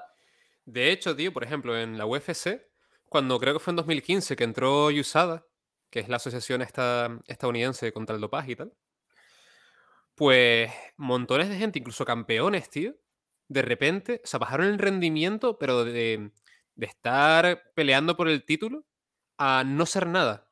[0.65, 2.61] De hecho, tío, por ejemplo, en la UFC,
[3.09, 5.47] cuando creo que fue en 2015 que entró Yusada,
[5.91, 8.73] que es la asociación estadounidense contra el dopaje y tal,
[10.17, 12.95] pues montones de gente, incluso campeones, tío,
[13.49, 16.33] de repente, se bajaron el rendimiento, pero de,
[16.81, 18.85] estar peleando por el título
[19.39, 20.51] a no ser nada.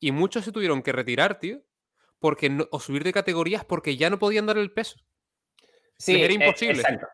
[0.00, 1.62] Y muchos se tuvieron que retirar, tío,
[2.22, 4.96] porque o subir de categorías porque ya no podían dar el peso.
[5.98, 6.80] Sí, era e, imposible.
[6.80, 7.06] exacto.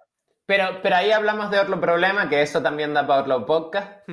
[0.46, 4.06] Pero, pero ahí hablamos de otro problema, que eso también da para otro podcast,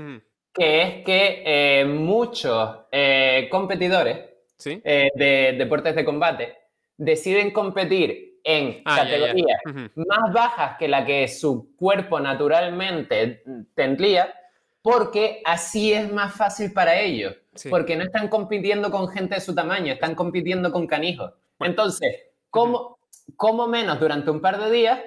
[0.53, 4.19] que es que eh, muchos eh, competidores
[4.65, 6.57] eh, de deportes de combate
[6.97, 9.61] deciden competir en ah, categorías
[9.95, 14.33] más bajas que la que su cuerpo naturalmente tendría,
[14.81, 17.35] porque así es más fácil para ellos,
[17.69, 21.33] porque no están compitiendo con gente de su tamaño, están compitiendo con canijos.
[21.59, 22.15] Entonces,
[22.49, 22.99] ¿cómo,
[23.35, 24.99] ¿cómo menos durante un par de días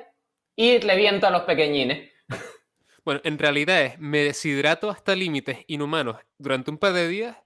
[0.58, 2.11] y le viento a los pequeñines.
[3.04, 7.37] Bueno, en realidad es, me deshidrato hasta límites inhumanos durante un par de días,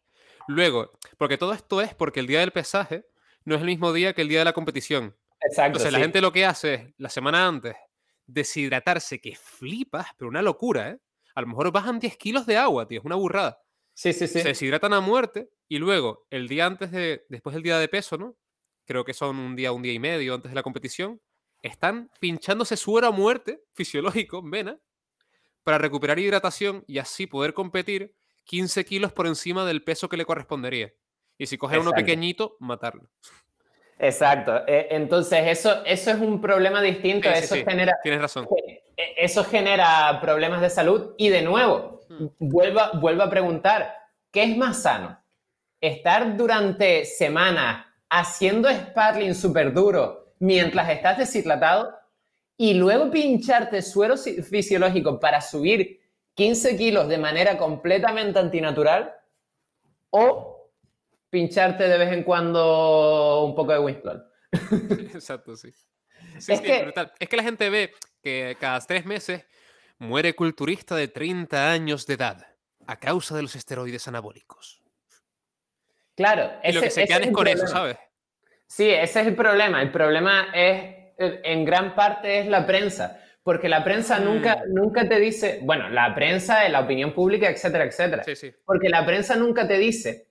[0.49, 3.05] luego, porque todo esto es porque el día del pesaje
[3.45, 5.15] no es el mismo día que el día de la competición.
[5.43, 5.67] Exacto.
[5.67, 7.77] Entonces la gente lo que hace es, la semana antes,
[8.27, 10.99] deshidratarse, que flipas, pero una locura, ¿eh?
[11.35, 13.61] A lo mejor bajan 10 kilos de agua, tío, es una burrada.
[14.03, 14.41] Sí, sí, sí.
[14.41, 18.19] Se deshidratan a muerte y luego, el día antes de, después del día de peso,
[18.19, 18.37] ¿no?
[18.85, 21.21] Creo que son un día, un día y medio antes de la competición,
[21.63, 24.79] están pinchándose suero a muerte fisiológico en vena
[25.63, 30.25] para recuperar hidratación y así poder competir 15 kilos por encima del peso que le
[30.25, 30.93] correspondería.
[31.39, 33.09] Y si coger uno pequeñito, matarlo.
[34.01, 34.67] Exacto.
[34.67, 37.29] E, entonces, eso, eso es un problema distinto.
[37.29, 38.01] eso genera.
[38.03, 38.49] Tienes razón.
[38.97, 41.15] E, eso genera problemas de salud.
[41.19, 42.27] Y de nuevo, mm.
[42.39, 43.95] vuelvo, a preguntar:
[44.31, 45.19] ¿qué es más sano?
[45.81, 51.95] ¿Estar durante semanas haciendo sparring súper duro mientras estás deshidratado
[52.57, 56.01] y luego pincharte suero fisiológico para subir
[56.35, 59.15] 15 kilos de manera completamente antinatural
[60.11, 60.71] o
[61.31, 64.25] pincharte de vez en cuando un poco de Winston.
[65.15, 65.73] Exacto, sí.
[66.37, 69.45] es, que, es, que, la gente ve que cada tres meses
[70.03, 72.47] muere culturista de 30 años de edad
[72.87, 74.83] a causa de los esteroides anabólicos.
[76.17, 76.51] Claro.
[76.65, 77.97] Y lo que se quedan es con eso, ¿sabes?
[78.67, 79.81] Sí, ese es el problema.
[79.81, 83.21] El problema es, en gran parte, es la prensa.
[83.43, 84.25] Porque la prensa mm.
[84.25, 88.25] nunca, nunca te dice, bueno, la prensa, la opinión pública, etcétera, etcétera.
[88.25, 88.53] Sí, sí.
[88.65, 90.27] Porque la prensa nunca te dice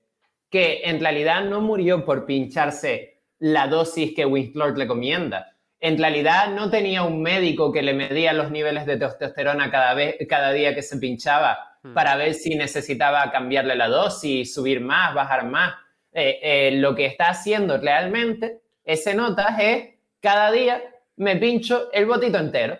[0.49, 5.50] que en realidad no murió por pincharse la dosis que Winslow le comienda.
[5.83, 10.15] En realidad no tenía un médico que le medía los niveles de testosterona cada, vez,
[10.29, 11.93] cada día que se pinchaba mm.
[11.93, 15.73] para ver si necesitaba cambiarle la dosis, subir más, bajar más.
[16.13, 20.83] Eh, eh, lo que está haciendo realmente ese notas es cada día
[21.17, 22.77] me pincho el botito entero.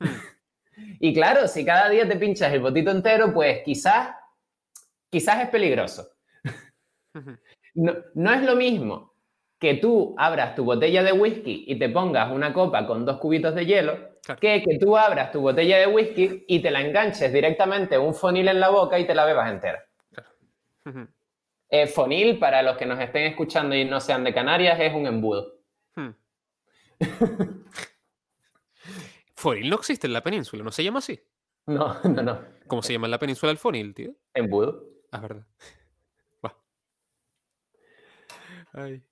[1.00, 4.10] y claro, si cada día te pinchas el botito entero, pues quizás,
[5.08, 6.08] quizás es peligroso.
[7.74, 9.13] no, es lo mismo
[9.64, 13.54] que tú abras tu botella de whisky y te pongas una copa con dos cubitos
[13.54, 13.96] de hielo,
[14.38, 18.48] que que tú abras tu botella de whisky y te la enganches directamente un fonil
[18.48, 19.82] en la boca y te la bebas entera.
[21.70, 25.06] Eh, fonil, para los que nos estén escuchando y no sean de Canarias, es un
[25.06, 25.54] embudo.
[25.96, 26.10] Hmm.
[29.34, 31.18] fonil no existe en la península, ¿no se llama así?
[31.64, 32.38] No, no, no.
[32.66, 34.12] ¿Cómo se llama en la península el fonil, tío?
[34.34, 34.84] Embudo.
[35.10, 35.46] Ah, verdad.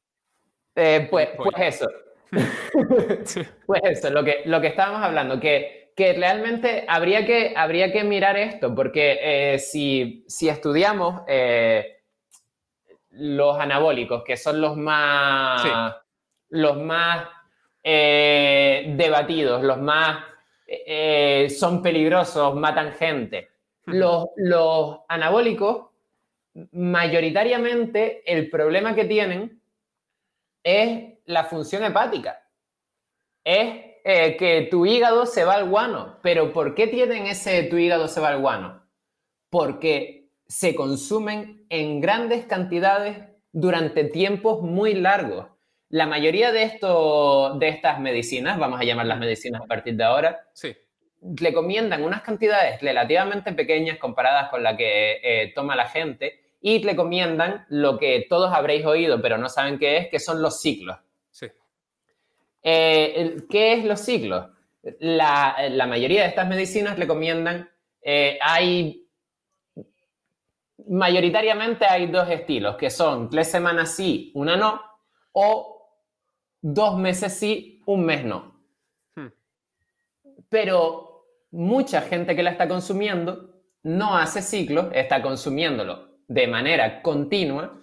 [0.75, 1.87] Eh, pues, pues eso.
[3.67, 8.05] pues eso, lo que, lo que estábamos hablando, que, que realmente habría que, habría que
[8.05, 11.23] mirar esto, porque eh, si, si, estudiamos
[13.13, 15.95] los anabólicos, que son los más,
[16.49, 17.29] los más
[17.83, 20.25] eh, debatidos, los más
[20.67, 23.51] eh, son peligrosos, matan gente.
[23.87, 25.87] Los, los, anabólicos,
[26.73, 29.61] mayoritariamente, el problema que tienen
[30.63, 32.43] es la función hepática.
[33.45, 36.19] Es eh, que tu hígado se va al guano.
[36.23, 38.83] Pero ¿por qué tienen ese tu hígado se va al guano?
[39.51, 43.19] Porque se consumen en grandes cantidades
[43.53, 45.47] durante tiempos muy largos.
[45.89, 50.49] La mayoría de, esto, de estas medicinas, vamos a llamarlas medicinas a partir de ahora,
[50.55, 50.75] sí.
[51.21, 57.67] recomiendan unas cantidades relativamente pequeñas comparadas con la que eh, toma la gente y recomiendan
[57.69, 60.97] lo que todos habréis oído, pero no saben qué es, que son los ciclos.
[61.31, 61.49] Sí.
[62.63, 64.49] Eh, ¿Qué es los ciclos?
[65.01, 67.69] La, la, mayoría de estas medicinas recomiendan,
[68.01, 69.07] eh, hay
[70.89, 74.81] mayoritariamente hay dos estilos, que son tres semanas sí, una no,
[75.33, 75.91] o
[76.61, 78.55] dos meses sí, un mes no.
[79.17, 79.29] Hmm.
[80.49, 83.51] Pero mucha gente que la está consumiendo
[83.83, 87.79] no hace ciclos, está consumiéndolo de manera continua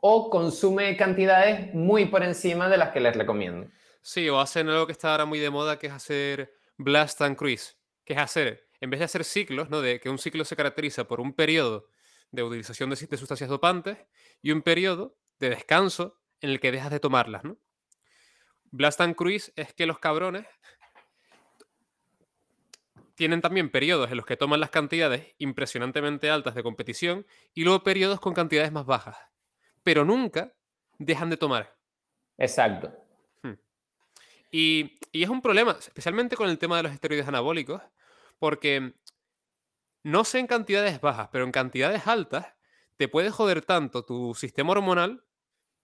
[0.00, 3.68] o, consume cantidades muy por encima de las que les recomiendo.
[4.02, 7.36] Sí, o hacen algo que está ahora muy de moda, que es hacer blast and
[7.36, 9.80] cruise, que es hacer en vez de hacer ciclos, ¿no?
[9.80, 11.88] De que un ciclo se caracteriza por un periodo
[12.30, 13.98] de utilización de, sustancias dopantes
[14.40, 17.58] y un periodo de descanso en el que dejas de tomarlas, ¿no?
[18.70, 20.46] Blast and Cruise es que los cabrones
[23.18, 27.82] tienen también periodos en los que toman las cantidades impresionantemente altas de competición y luego
[27.82, 29.16] periodos con cantidades más bajas.
[29.82, 30.54] Pero nunca
[30.98, 31.76] dejan de tomar.
[32.36, 32.92] Exacto.
[33.42, 33.54] Hmm.
[34.52, 37.82] Y, y, es un problema, especialmente con el tema de los esteroides anabólicos,
[38.38, 38.94] porque
[40.04, 42.46] no sé en cantidades bajas, pero en cantidades altas
[42.96, 45.24] te puede joder tanto tu sistema hormonal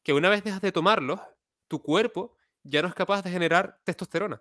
[0.04, 1.20] que una vez dejas de tomarlos,
[1.66, 4.40] tu cuerpo ya no es capaz de generar testosterona.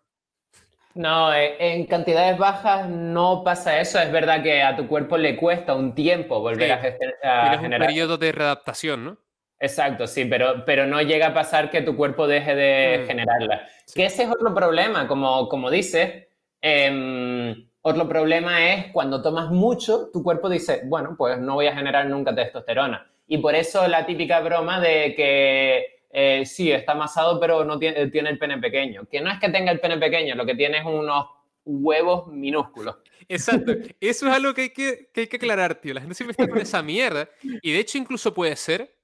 [0.95, 3.99] No, eh, en cantidades bajas no pasa eso.
[3.99, 7.63] Es verdad que a tu cuerpo le cuesta un tiempo volver a, generar.
[7.63, 9.17] un periodo de readaptación, ¿no?
[9.59, 13.07] Exacto, sí, pero, pero no llega a pasar que tu cuerpo deje de mm.
[13.07, 13.67] generarla.
[13.95, 16.27] Que ese es otro problema, como, como dices.
[16.61, 21.75] Em, otro problema es cuando tomas mucho, tu cuerpo dice, bueno, pues no voy a
[21.75, 23.09] generar nunca testosterona.
[23.27, 28.07] Y por eso la típica broma de que eh, sí, está amasado, pero no tiene,
[28.07, 29.07] tiene, el pene pequeño.
[29.11, 31.25] Que no es que tenga el pene pequeño, lo que tiene es unos
[31.65, 32.97] huevos minúsculos.
[33.27, 33.71] Exacto.
[33.99, 35.91] Eso es algo que hay que, que, hay que aclarar, tío.
[35.91, 37.27] La gente siempre está con esa mierda.
[37.41, 38.95] Y de hecho, incluso puede ser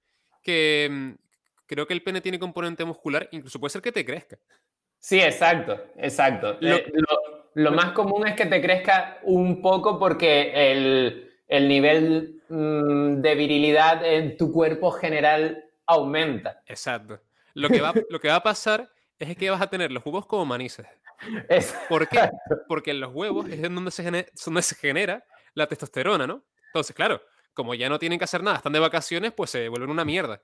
[0.43, 1.09] que mm,
[1.65, 4.37] creo que el pene tiene componente muscular, incluso puede ser que te crezca.
[4.99, 6.57] Sí, exacto, exacto.
[6.59, 6.93] Lo, eh,
[7.55, 13.35] lo, más común es que te crezca un poco porque el, el nivel mm, de
[13.35, 16.61] virilidad en tu cuerpo general aumenta.
[16.67, 17.19] Exacto.
[17.53, 20.25] Lo que, va, lo que va a pasar es que vas a tener los huevos
[20.25, 20.85] como manices.
[21.89, 22.29] ¿Por qué?
[22.67, 26.43] Porque en los huevos es donde se, genera, donde se genera la testosterona, ¿no?
[26.67, 27.21] Entonces, claro,
[27.53, 30.41] como ya no tienen que hacer nada, están de vacaciones, pues se vuelven una mierda.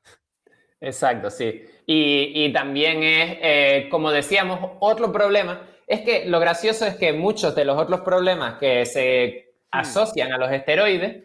[0.82, 1.64] Exacto, sí.
[1.86, 5.62] Y, también es, eh, como decíamos, otro problema.
[5.88, 9.78] Es que lo gracioso es que muchos de los otros problemas que se hmm.
[9.78, 11.25] asocian a los esteroides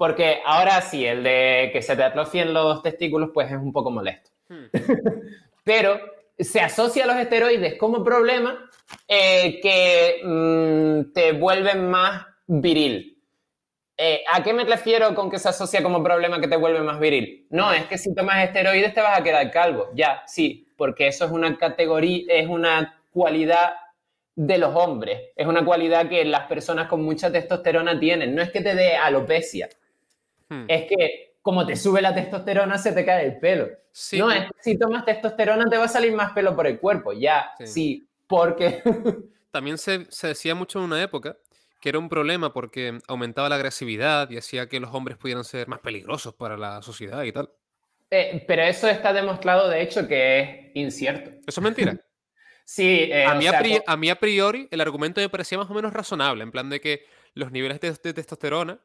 [0.00, 3.90] porque ahora sí, el de que se te atrofien los testículos, pues es un poco
[3.90, 4.30] molesto.
[4.48, 4.64] Hmm.
[5.62, 6.00] Pero
[6.38, 8.70] se asocia a los esteroides como problema
[9.06, 13.22] eh, que mm, te vuelven más viril.
[13.98, 16.98] Eh, ¿A qué me refiero con que se asocia como problema que te vuelve más
[16.98, 17.46] viril?
[17.50, 19.90] No, es que si tomas esteroides te vas a quedar calvo.
[19.92, 23.74] Ya, sí, porque eso es una categoría, es una cualidad
[24.34, 25.20] de los hombres.
[25.36, 28.34] Es una cualidad que las personas con mucha testosterona tienen.
[28.34, 29.68] No es que te dé alopecia,
[30.50, 30.64] Hmm.
[30.68, 33.68] Es que como te sube la testosterona, se te cae el pelo.
[34.12, 37.12] No, es si tomas testosterona te va a salir más pelo por el cuerpo.
[37.12, 38.82] Ya, sí, porque...
[39.50, 41.36] También se, decía mucho en una época
[41.80, 45.66] que era un problema porque aumentaba la agresividad y hacía que los hombres pudieran ser
[45.66, 47.50] más peligrosos para la sociedad y tal.
[48.10, 51.30] Eh, pero eso está demostrado, de hecho, que es incierto.
[51.46, 51.96] ¿Eso es mentira?
[52.64, 53.08] sí.
[53.10, 56.44] Eh, a, mí a, mí a priori el argumento me parecía más o menos razonable,
[56.44, 58.78] en plan de que los niveles de testosterona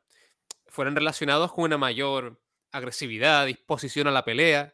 [0.75, 2.37] fueran relacionados con una mayor
[2.71, 4.73] agresividad, disposición a la pelea.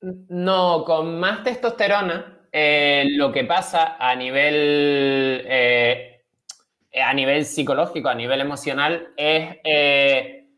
[0.00, 6.24] No, con más testosterona, eh, lo que pasa a nivel, eh,
[7.02, 10.48] a nivel psicológico, a nivel emocional, es, eh,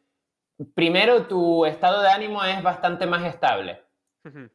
[0.75, 3.83] primero, tu estado de ánimo es bastante más estable.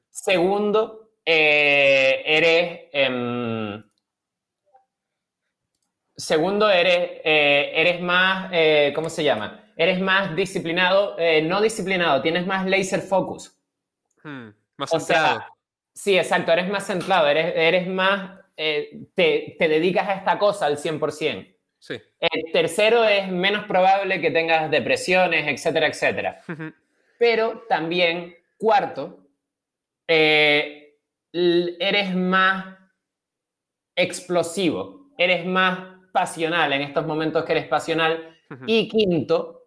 [0.10, 2.82] Segundo, eres...
[2.94, 3.84] Em,
[6.16, 8.52] segundo, eres, eres más,
[8.94, 9.63] ¿cómo se llama?
[9.76, 13.56] Eres más disciplinado, eh, no disciplinado, tienes más laser focus.
[14.24, 15.44] Hmm, más centrado.
[15.94, 20.66] sí, exacto, eres más centrado, eres, eres más, eh, te, te, dedicas a esta cosa
[20.66, 21.56] al 100%.
[21.80, 22.02] Sí.
[22.20, 26.42] El tercero es menos probable que tengas depresiones, etcétera, etcétera.
[27.20, 29.28] Pero también, cuarto,
[30.08, 30.98] eh,
[31.34, 32.78] eres más
[33.96, 35.80] explosivo, eres más
[36.12, 38.30] pasional en estos momentos que eres pasional.
[38.68, 39.63] Y quinto,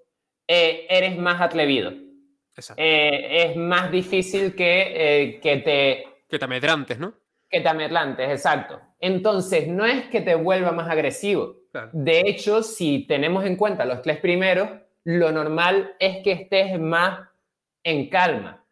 [0.49, 1.93] eh, eres más atrevido.
[2.77, 6.07] Eh, es más difícil que, eh, que te...
[6.29, 7.15] Que te amedrantes, ¿no?
[7.51, 8.81] Que te amedrantes, exacto.
[8.99, 11.57] Entonces, no es que te vuelva más agresivo.
[11.93, 14.71] De hecho, si tenemos en cuenta los tres primeros,
[15.05, 17.29] lo normal es que estés más
[17.85, 18.65] en calma.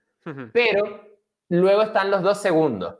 [0.52, 1.18] Pero
[1.50, 2.96] luego están los dos segundos.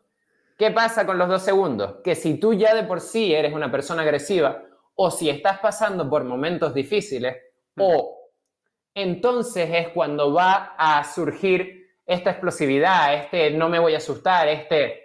[0.59, 1.97] ¿Qué pasa con los dos segundos?
[2.05, 4.63] Que si tú ya de por sí eres una persona agresiva,
[4.95, 7.37] o si estás pasando por momentos difíciles,
[7.77, 8.24] o
[8.95, 15.01] entonces es cuando va a surgir esta explosividad, este no me voy a asustar, este...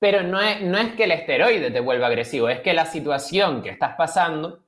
[0.00, 3.62] Pero no es, no es que el esteroide te vuelva agresivo, es que la situación
[3.62, 4.64] que estás pasando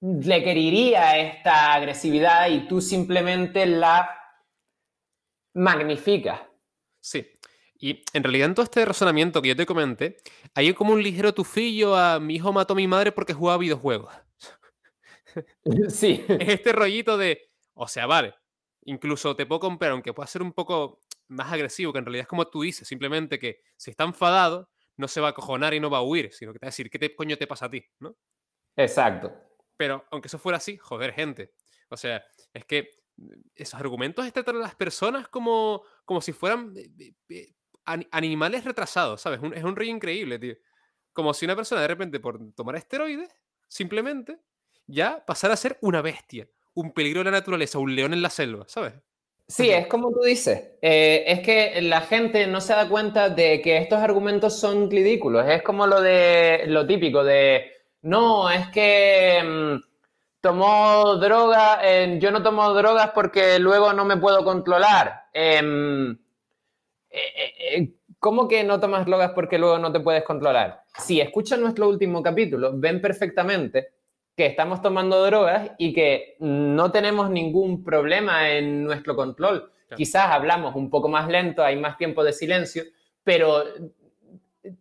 [0.00, 4.10] le queriría esta agresividad y tú simplemente la
[5.54, 6.40] magnificas.
[7.00, 7.26] Sí.
[7.78, 10.16] Y en realidad en todo este razonamiento que yo te comenté,
[10.54, 14.14] hay como un ligero tufillo a mi hijo mató a mi madre porque jugaba videojuegos.
[15.88, 16.24] Sí.
[16.28, 18.34] Es este rollito de, o sea, vale,
[18.84, 22.28] incluso te puedo comprar, aunque pueda ser un poco más agresivo, que en realidad es
[22.28, 25.90] como tú dices, simplemente que si está enfadado, no se va a cojonar y no
[25.90, 27.70] va a huir, sino que te va a decir, ¿qué te, coño te pasa a
[27.70, 27.84] ti?
[28.00, 28.16] ¿no?
[28.76, 29.32] Exacto.
[29.76, 31.52] Pero aunque eso fuera así, joder, gente.
[31.90, 32.90] O sea, es que
[33.54, 37.54] esos argumentos están las personas como, como si fueran eh, eh,
[38.10, 39.40] animales retrasados, ¿sabes?
[39.54, 40.54] es un rey increíble, tío.
[41.12, 43.30] Como si una persona de repente por tomar esteroides,
[43.68, 44.38] simplemente,
[44.86, 48.30] ya pasara a ser una bestia, un peligro de la naturaleza, un león en la
[48.30, 48.94] selva, ¿sabes?
[49.48, 50.72] Sí, es como tú dices.
[50.82, 55.46] Eh, es que la gente no se da cuenta de que estos argumentos son ridículos.
[55.48, 57.70] Es como lo de lo típico de
[58.02, 59.80] no, es que mm,
[60.40, 61.80] tomó droga,
[62.18, 65.26] yo no tomo drogas porque luego no me puedo controlar.
[65.32, 66.12] Em,
[67.10, 70.82] eh, eh, ¿Cómo que no tomas drogas porque luego no te puedes controlar?
[70.98, 73.95] Si escuchan nuestro último capítulo, ven perfectamente
[74.36, 79.72] que estamos tomando drogas y que no tenemos ningún problema en nuestro control.
[79.96, 82.84] Quizás hablamos un poco más lento, hay más tiempo de silencio,
[83.24, 83.64] pero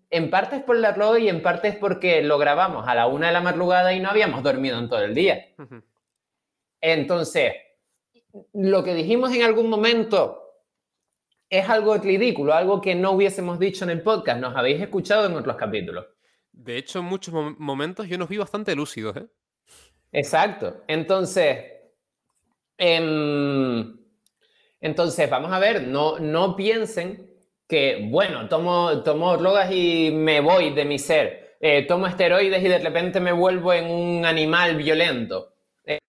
[0.10, 3.08] en parte es por la droga y en parte es porque lo grabamos a la
[3.08, 5.46] una de la madrugada y no habíamos dormido en todo el día.
[6.82, 7.54] Entonces,
[8.54, 10.42] lo que dijimos en algún momento
[11.50, 14.42] es algo ridículo, algo que no hubiésemos dicho en el podcast.
[14.42, 16.08] Nos habéis escuchado en otros capítulos.
[16.52, 19.16] De hecho, en muchos momentos yo nos vi bastante lúcidos.
[19.18, 19.28] ¿eh?
[20.16, 20.84] Exacto.
[20.88, 21.58] Entonces,
[22.78, 23.98] em,
[24.80, 27.30] entonces, vamos a ver, no, no piensen
[27.68, 31.58] que, bueno, tomo, tomo drogas y me voy de mi ser.
[31.60, 35.54] Eh, tomo esteroides y de repente me vuelvo en un animal violento.
[35.84, 36.00] Eh,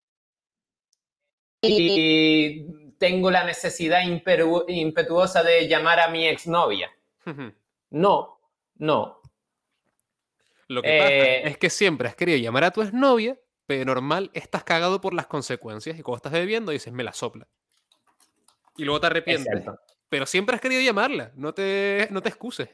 [1.63, 6.93] y tengo la necesidad impetuosa de llamar a mi exnovia.
[7.91, 8.39] No,
[8.77, 9.21] no.
[10.69, 13.37] Lo que pasa eh, es que siempre has querido llamar a tu exnovia
[13.67, 17.47] pero normal estás cagado por las consecuencias y cuando estás bebiendo dices, me la sopla.
[18.77, 19.65] Y luego te arrepientes.
[20.09, 22.69] Pero siempre has querido llamarla, no te, no te excuses.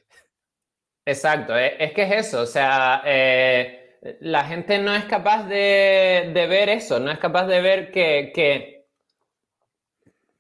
[1.05, 6.31] Exacto, eh, es, que es eso, o sea, eh, la gente no es capaz de,
[6.35, 8.87] ver eso, no es capaz de ver que, que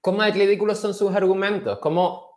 [0.00, 2.30] cómo de ridículos son sus argumentos, cómo...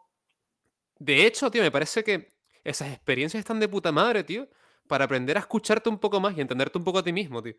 [0.98, 2.30] De hecho, tío, me parece que
[2.64, 4.48] esas experiencias están de puta madre, tío,
[4.88, 7.56] para aprender a escucharte un poco más y entenderte un poco a ti mismo, tío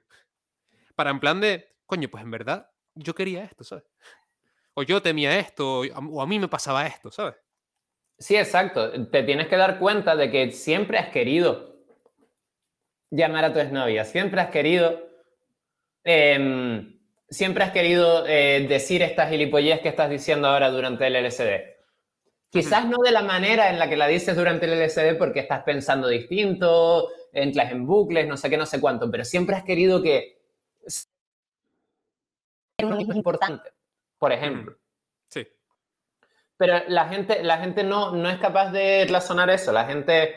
[0.96, 3.84] para en plan de, coño, pues en verdad yo quería esto, ¿sabes?
[4.74, 7.36] O yo temía esto, o a mí me pasaba esto, ¿sabes?
[8.18, 8.90] Sí, exacto.
[9.10, 11.76] Te tienes que dar cuenta de que siempre has querido
[13.10, 15.00] llamar a tu exnovia, siempre has querido,
[16.04, 21.76] em, siempre has querido eh, decir estas gilipollez que estás diciendo ahora durante el LSD.
[22.50, 25.62] Quizás no de la manera en la que la dices durante el LSD porque estás
[25.62, 30.02] pensando distinto, entras en bucles, no sé qué, no sé cuánto, pero siempre has querido
[30.02, 30.35] que
[32.76, 33.70] es importante,
[34.18, 34.76] por ejemplo.
[35.28, 35.46] Sí.
[36.56, 39.72] Pero la gente, la gente no, no es capaz de razonar eso.
[39.72, 40.34] La gente,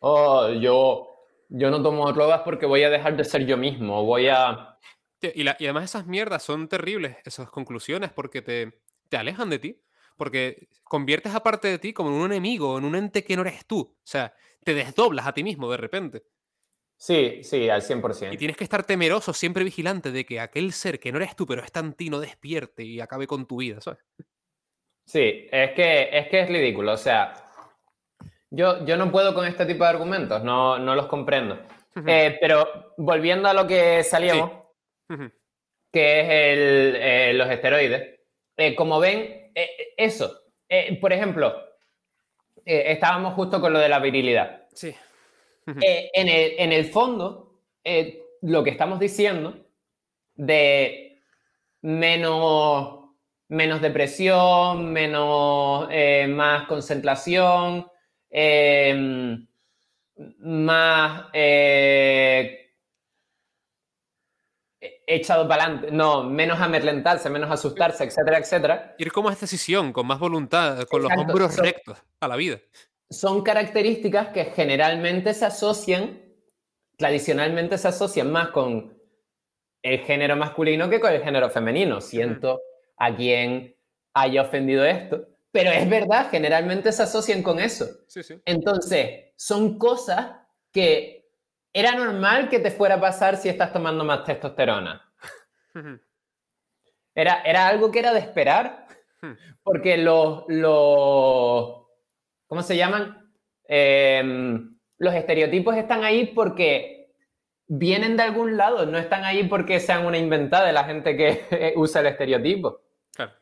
[0.00, 4.28] oh, yo, yo no tomo drogas porque voy a dejar de ser yo mismo, voy
[4.28, 4.78] a...
[5.20, 9.82] Y, y además esas mierdas son terribles, esas conclusiones, porque te, te alejan de ti.
[10.16, 13.42] Porque conviertes a parte de ti como en un enemigo, en un ente que no
[13.42, 13.96] eres tú.
[13.96, 14.34] O sea,
[14.64, 16.24] te desdoblas a ti mismo de repente.
[16.98, 18.34] Sí, sí, al 100%.
[18.34, 21.46] Y tienes que estar temeroso, siempre vigilante de que aquel ser que no eres tú,
[21.46, 24.00] pero está en ti, no despierte y acabe con tu vida, ¿sabes?
[25.06, 26.92] Sí, es que es, que es ridículo.
[26.92, 27.34] O sea,
[28.50, 31.60] yo, yo no puedo con este tipo de argumentos, no, no los comprendo.
[32.06, 34.50] Eh, pero volviendo a lo que salíamos,
[35.92, 38.20] que es el, eh, los esteroides,
[38.56, 39.52] eh, como ven,
[39.96, 40.42] eso,
[41.00, 41.54] por ejemplo,
[42.64, 44.66] estábamos justo con lo de la virilidad.
[44.72, 44.94] Sí.
[45.82, 49.66] Eh, en, el, fondo, eh, lo que estamos diciendo
[50.34, 51.20] de
[51.82, 53.10] menos,
[53.48, 57.86] menos depresión, menos, eh, más concentración,
[58.30, 59.46] em,
[60.38, 61.26] más
[65.06, 68.94] echado para adelante, no, menos amerlentarse, menos asustarse, etcétera, etcétera.
[68.98, 72.58] Ir con más decisión, con más voluntad, con los hombros rectos a la vida
[73.10, 76.20] son características que generalmente se asocian,
[76.96, 78.98] tradicionalmente se asocian más con
[79.82, 82.00] el género masculino que con el género femenino.
[82.00, 82.60] Siento
[82.96, 83.74] a quien
[84.14, 87.86] haya ofendido esto, pero es verdad, generalmente se asocian con eso.
[88.44, 90.32] Entonces, son cosas
[90.72, 91.30] que
[91.72, 95.04] era normal que te fuera a pasar si estás tomando más testosterona.
[97.14, 98.86] Era, era algo que era de esperar,
[99.62, 101.87] porque los, los
[102.48, 103.32] ¿cómo se llaman?
[103.64, 107.12] Em, los estereotipos están ahí porque
[107.68, 111.74] vienen de algún lado, no están ahí porque sean una inventada de la gente que
[111.76, 112.80] usa el estereotipo.
[113.14, 113.32] Claro.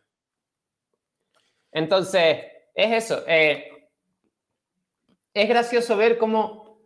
[1.72, 2.44] Entonces,
[2.74, 3.24] es eso.
[3.26, 3.70] Eh,
[5.32, 6.80] es gracioso ver cómo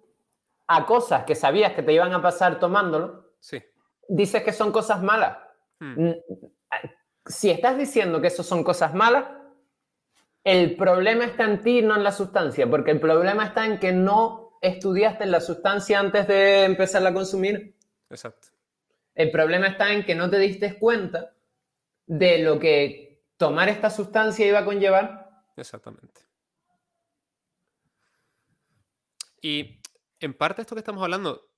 [0.67, 3.61] a cosas que sabías que te iban a pasar tomándolo, sí.
[4.09, 5.37] dices que son cosas malas.
[5.81, 6.13] Hmm.
[7.27, 9.25] Si estás diciendo que eso son cosas malas,
[10.45, 13.93] el problema está en ti, no en la sustancia, porque el problema está en que
[13.93, 17.77] no estudiaste la sustancia antes de empezarla a consumir.
[18.09, 18.49] Exacto.
[19.15, 21.35] El problema está en que no te diste cuenta
[22.07, 25.45] de lo que tomar esta sustancia iba a conllevar.
[25.57, 26.23] Exactamente.
[29.43, 29.81] Y
[30.21, 31.51] en parte esto que estamos hablando,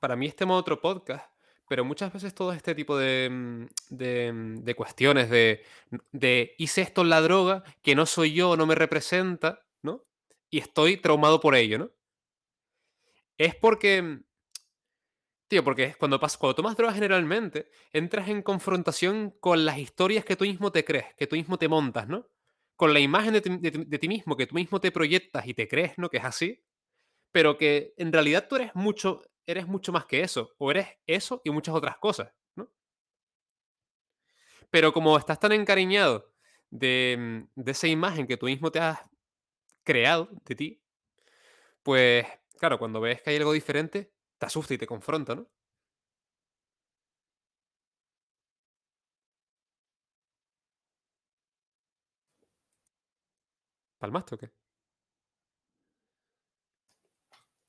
[0.00, 1.30] para mí este tema otro podcast,
[1.68, 7.10] pero muchas veces todo este tipo de, mm, mm, de, cuestiones de, hice esto en
[7.10, 10.04] la droga, que no soy yo, no me representa, ¿no?
[10.50, 11.90] Y estoy traumado por ello, ¿no?
[13.38, 14.24] Es porque, mm,
[15.48, 20.36] tío, porque cuando, pasas, cuando tomas drogas generalmente, entras en confrontación con las historias que
[20.36, 22.28] tú mismo te crees, que tú mismo te montas, ¿no?
[22.76, 25.68] Con la imagen de ti, de ti mismo, que tú mismo te proyectas y te
[25.68, 26.10] crees, ¿no?
[26.10, 26.62] Que es así,
[27.32, 31.40] pero que en realidad tú eres mucho eres mucho más que eso, o eres eso
[31.44, 32.70] y muchas otras cosas, ¿no?
[34.70, 36.32] Pero como estás tan encariñado
[36.70, 38.98] de, mm, de esa imagen que tú mismo te has
[39.84, 40.82] creado de ti,
[41.82, 42.26] pues
[42.58, 45.48] claro, cuando ves que hay algo diferente, te asusta y te confronta, ¿no?
[53.98, 54.48] ¿Palmaste o qué?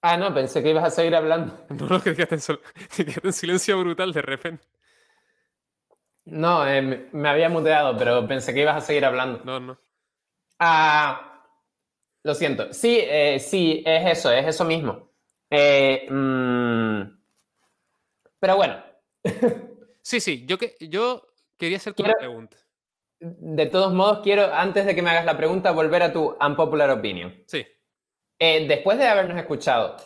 [0.09, 1.53] Ah, no, pensé que ibas a seguir hablando.
[1.69, 2.35] No, no, que quedaste
[3.23, 4.65] en, silencio brutal de repente.
[6.23, 9.41] No, eh, me había muteado, pero pensé que ibas a seguir hablando.
[9.43, 9.77] No, no.
[10.59, 11.43] Ah,
[12.23, 12.73] lo siento.
[12.73, 15.11] Sí, eh, sí, es eso, es eso mismo.
[15.49, 17.01] Eh, mm,
[18.39, 18.81] pero bueno.
[20.01, 21.21] sí, sí, yo, que, yo
[21.57, 22.57] quería hacerte una pregunta.
[23.19, 26.91] De todos modos, quiero, antes de que me hagas la pregunta, volver a tu unpopular
[26.91, 27.43] opinion.
[27.45, 27.65] Sí.
[28.39, 29.97] Eh, después de habernos escuchado,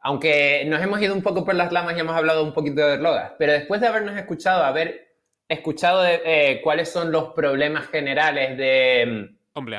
[0.00, 2.98] aunque nos hemos ido un poco por las lamas y hemos hablado un poquito de
[2.98, 5.16] drogas, pero después de habernos escuchado, haber
[5.48, 9.06] escuchado eh, cuáles son los problemas generales de...
[9.06, 9.78] Mm, Hombre,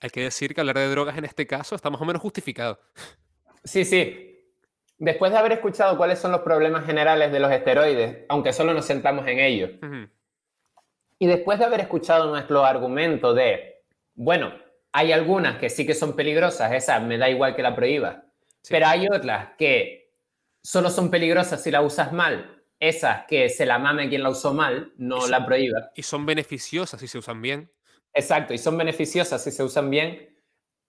[0.00, 2.80] hay que decir que hablar de drogas en este caso está más o menos justificado.
[3.64, 4.22] Sí, sí.
[4.98, 8.86] Después de haber escuchado cuáles son los problemas generales de los esteroides, aunque solo nos
[8.86, 9.70] centramos en ellos,
[11.18, 13.82] y después de haber escuchado nuestro argumento de,
[14.14, 14.54] bueno,
[14.96, 18.24] hay algunas que sí que son peligrosas, esas me da igual que la prohíba.
[18.66, 20.10] Pero hay otras que
[20.64, 22.64] solo son peligrosas si la usas mal.
[22.80, 25.90] Esas que se la mame quien la usó mal, no la prohíba.
[25.94, 27.70] Y son beneficiosas si se usan bien.
[28.14, 30.34] Exacto, y son beneficiosas si se usan bien.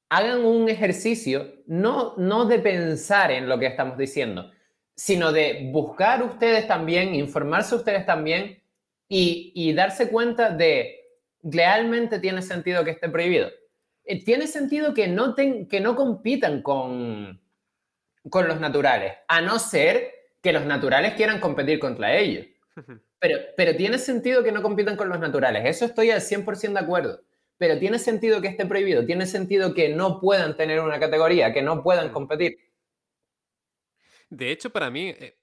[0.08, 4.50] Hagan un ejercicio, no, no de pensar en lo que estamos diciendo,
[4.96, 8.64] sino de buscar ustedes también, informarse ustedes también
[9.10, 10.96] y, y darse cuenta de,
[11.44, 13.50] ¿realmente tiene sentido que esté prohibido?
[14.08, 17.42] Eh, tiene sentido que no, que no compitan con,
[18.30, 22.48] con los naturales, a no ser que los naturales quieran competir contra ellos.
[23.20, 26.80] Pero, pero tiene sentido que no compitan con los naturales, eso estoy al 100% de
[26.80, 27.22] acuerdo.
[27.58, 31.64] Pero tiene sentido que esté prohibido, tiene sentido que no puedan tener una categoría, que
[31.64, 32.58] no puedan competir.
[34.30, 35.38] De hecho, para mí, eh,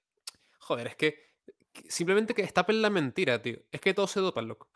[0.57, 1.33] joder, es que
[1.89, 3.59] simplemente que estapen la mentira, tío.
[3.71, 4.69] Es que todos se dopan, loco.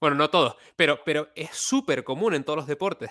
[0.00, 3.10] Bueno, no todos, pero, pero es súper común en todos los deportes.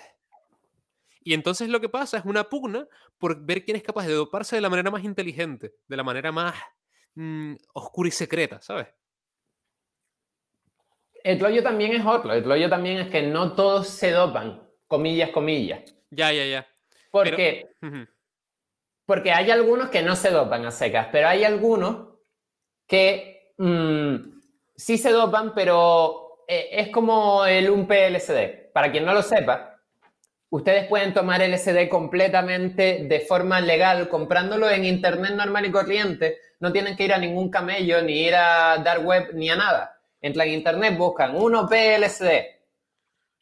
[1.20, 2.86] Y entonces lo que pasa es una pugna
[3.18, 6.32] por ver quién es capaz de doparse de la manera más inteligente, de la manera
[6.32, 6.54] más
[7.14, 8.88] mm, oscura y secreta, ¿sabes?
[11.22, 12.32] El rollo también es otro.
[12.32, 15.82] El rollo también es que no todos se dopan, comillas, comillas.
[16.10, 16.66] Ya, ya, ya.
[17.10, 17.66] Porque,
[19.04, 22.14] porque hay algunos que no se dopan a secas, pero hay algunos
[22.86, 24.40] que mm,
[24.76, 28.72] sí se dopan, pero es como el un PLSD.
[28.72, 29.80] Para quien no lo sepa,
[30.50, 36.38] ustedes pueden tomar LSD completamente de forma legal, comprándolo en internet normal y corriente.
[36.60, 40.00] No tienen que ir a ningún camello, ni ir a dar web, ni a nada.
[40.20, 42.58] Entran en internet, buscan uno PLSD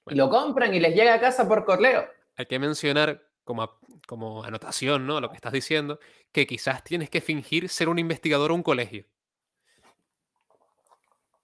[0.09, 2.07] y lo compran y les llega a casa por correo.
[2.37, 5.21] Hay que mencionar como, como anotación, ¿no?
[5.21, 5.99] Lo que estás diciendo,
[6.33, 9.07] que quizás tienes que fingir ser un investigador o un colegio.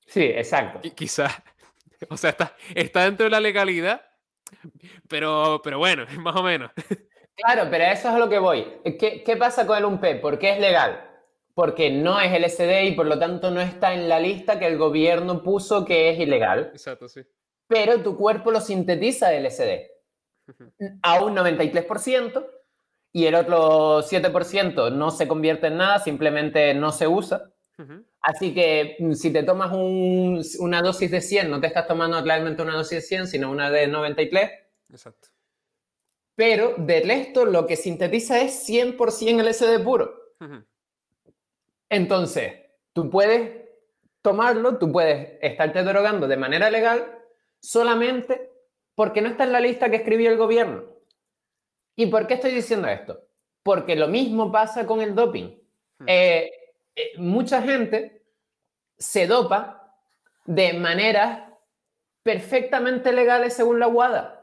[0.07, 0.81] Sí, exacto.
[0.83, 1.43] Y quizás,
[2.11, 4.03] o sea, está, está dentro de la legalidad,
[5.09, 6.71] pero, pero bueno, más o menos.
[7.35, 8.67] Claro, pero eso es a lo que voy.
[8.99, 10.21] ¿Qué, qué pasa con el UMP?
[10.21, 11.09] ¿Por qué es legal?
[11.55, 14.79] Porque no es LSD y por lo tanto no está en la lista que el
[14.79, 16.71] gobierno puso que es ilegal.
[16.73, 17.23] Exacto, sí.
[17.67, 19.91] Pero tu cuerpo lo sintetiza LSD.
[21.03, 22.47] a un 93%
[23.13, 27.51] y el otro 7% no se convierte en nada, simplemente no se usa.
[28.21, 32.63] Así que mm, si te tomas una dosis de 100, no te estás tomando claramente
[32.63, 34.51] una dosis de 100, sino una de 93.
[34.91, 35.29] Exacto.
[36.35, 40.35] Pero del resto lo que sintetiza es 100% LSD puro.
[41.89, 42.55] Entonces,
[42.93, 43.63] tú puedes
[44.23, 47.19] tomarlo, tú puedes estarte drogando de manera legal
[47.61, 48.51] solamente
[48.95, 50.85] porque no está en la lista que escribió el gobierno.
[51.97, 53.21] ¿Y por qué estoy diciendo esto?
[53.63, 55.51] Porque lo mismo pasa con el doping.
[56.07, 56.51] Eh,
[56.95, 58.23] eh, mucha gente
[58.99, 59.97] se dopa
[60.45, 61.41] de maneras
[62.23, 64.41] perfectamente legales según la WADA.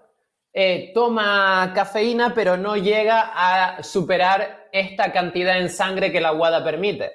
[0.51, 6.63] Eh, toma cafeína, pero no llega a superar esta cantidad en sangre que la WADA
[6.63, 7.11] permite.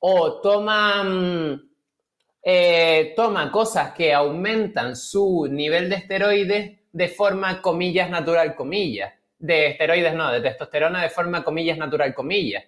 [0.00, 1.70] O toma, mm,
[2.42, 9.12] eh, toma cosas que aumentan su nivel de esteroides de forma comillas natural comillas.
[9.38, 12.64] De esteroides no, de testosterona de forma comillas natural comillas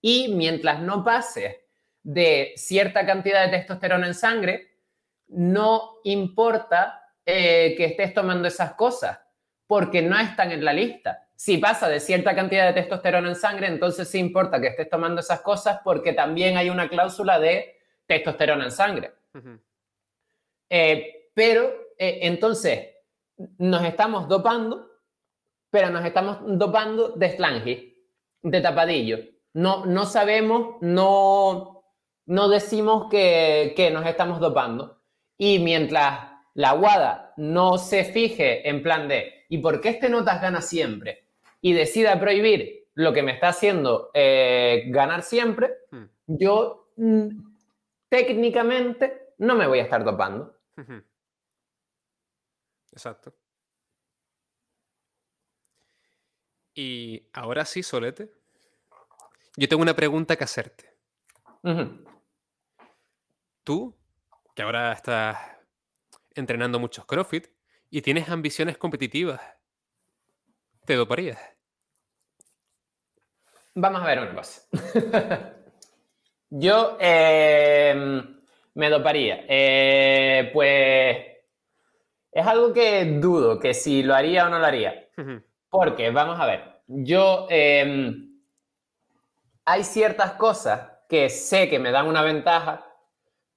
[0.00, 1.68] y mientras no pase
[2.02, 4.68] de cierta cantidad de testosterona en sangre,
[5.28, 9.18] no importa eh, que estés tomando esas cosas,
[9.66, 11.28] porque no están en la lista.
[11.36, 15.20] Si pasa de cierta cantidad de testosterona en sangre, entonces sí importa que estés tomando
[15.20, 17.76] esas cosas porque también hay una cláusula de
[18.06, 19.12] testosterona en sangre.
[20.70, 22.88] Eh, pero eh, entonces
[23.58, 24.90] nos estamos dopando,
[25.70, 28.06] pero nos estamos dopando de slangy,
[28.42, 29.18] de tapadillo.
[29.54, 31.84] No, no sabemos, no,
[32.26, 35.02] no decimos que, que nos estamos dopando.
[35.36, 40.42] Y mientras la WADA no se fije en plan de, ¿y por qué este notas
[40.42, 41.28] gana siempre?
[41.60, 46.04] Y decida prohibir lo que me está haciendo eh, ganar siempre, hmm.
[46.26, 47.28] yo mm,
[48.08, 50.56] técnicamente no me voy a estar dopando.
[52.90, 53.32] Exacto.
[56.74, 58.32] Y ahora sí, Solete,
[59.58, 60.94] yo tengo una pregunta que hacerte.
[63.64, 63.98] Tú,
[64.54, 65.36] que ahora estás
[66.34, 67.48] entrenando muchos CrossFit
[67.90, 69.40] y tienes ambiciones competitivas,
[70.84, 71.38] ¿te doparías?
[73.74, 74.62] Vamos a ver una cosa.
[76.50, 78.40] Yo em,
[78.74, 79.44] me doparía.
[79.48, 81.16] Eh, pues
[82.30, 85.08] es algo que dudo que si lo haría o no lo haría.
[85.68, 88.27] Porque, vamos a ver, yo em,
[89.68, 92.86] hay ciertas cosas que sé que me dan una ventaja,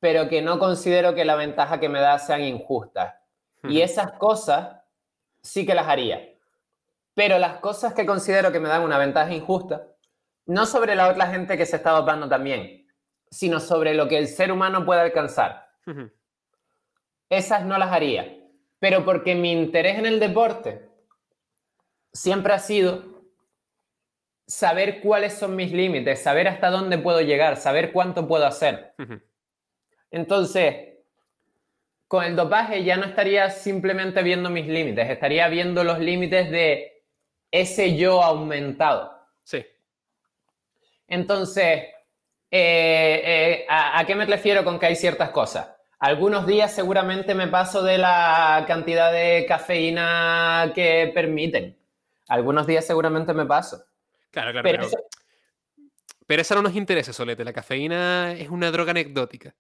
[0.01, 3.15] pero que no considero que la ventaja que me da sean injustas.
[3.63, 4.81] Y esas cosas
[5.41, 6.35] sí que las haría.
[7.13, 9.87] Pero las cosas que considero que me dan una ventaja injusta,
[10.47, 12.87] no sobre la otra gente que se está dopando también,
[13.29, 15.69] sino sobre lo que el ser humano puede alcanzar.
[17.29, 18.37] Esas no las haría.
[18.79, 20.89] Pero porque mi interés en el deporte
[22.11, 23.10] siempre ha sido
[24.47, 28.93] saber cuáles son mis límites, saber hasta dónde puedo llegar, saber cuánto puedo hacer.
[30.11, 30.91] Entonces,
[32.07, 37.05] con el dopaje ya no estaría simplemente viendo mis límites, estaría viendo los límites de
[37.49, 39.17] ese yo aumentado.
[39.43, 39.65] Sí.
[41.07, 41.83] Entonces,
[42.49, 45.69] eh, eh, ¿a, qué me refiero con que hay ciertas cosas?
[45.99, 51.77] Algunos días seguramente me paso de la cantidad de cafeína que permiten.
[52.27, 53.85] Algunos días seguramente me paso.
[54.31, 54.63] Claro, claro.
[54.63, 54.87] Pero,
[56.25, 56.55] pero, eso...
[56.55, 57.43] no nos interesa, Solete.
[57.43, 59.53] La cafeína es una droga anecdótica.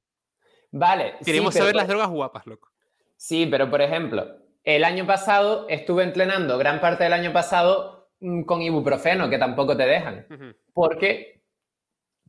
[0.71, 1.15] Vale.
[1.23, 2.69] Queremos saber las drogas guapas, loco.
[3.17, 8.43] Sí, pero por ejemplo, el año pasado estuve entrenando gran parte del año pasado mm,
[8.43, 10.55] con ibuprofeno, que tampoco te dejan.
[10.73, 11.43] Porque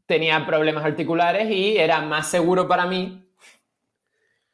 [0.06, 3.26] tenía problemas articulares y era más seguro para mí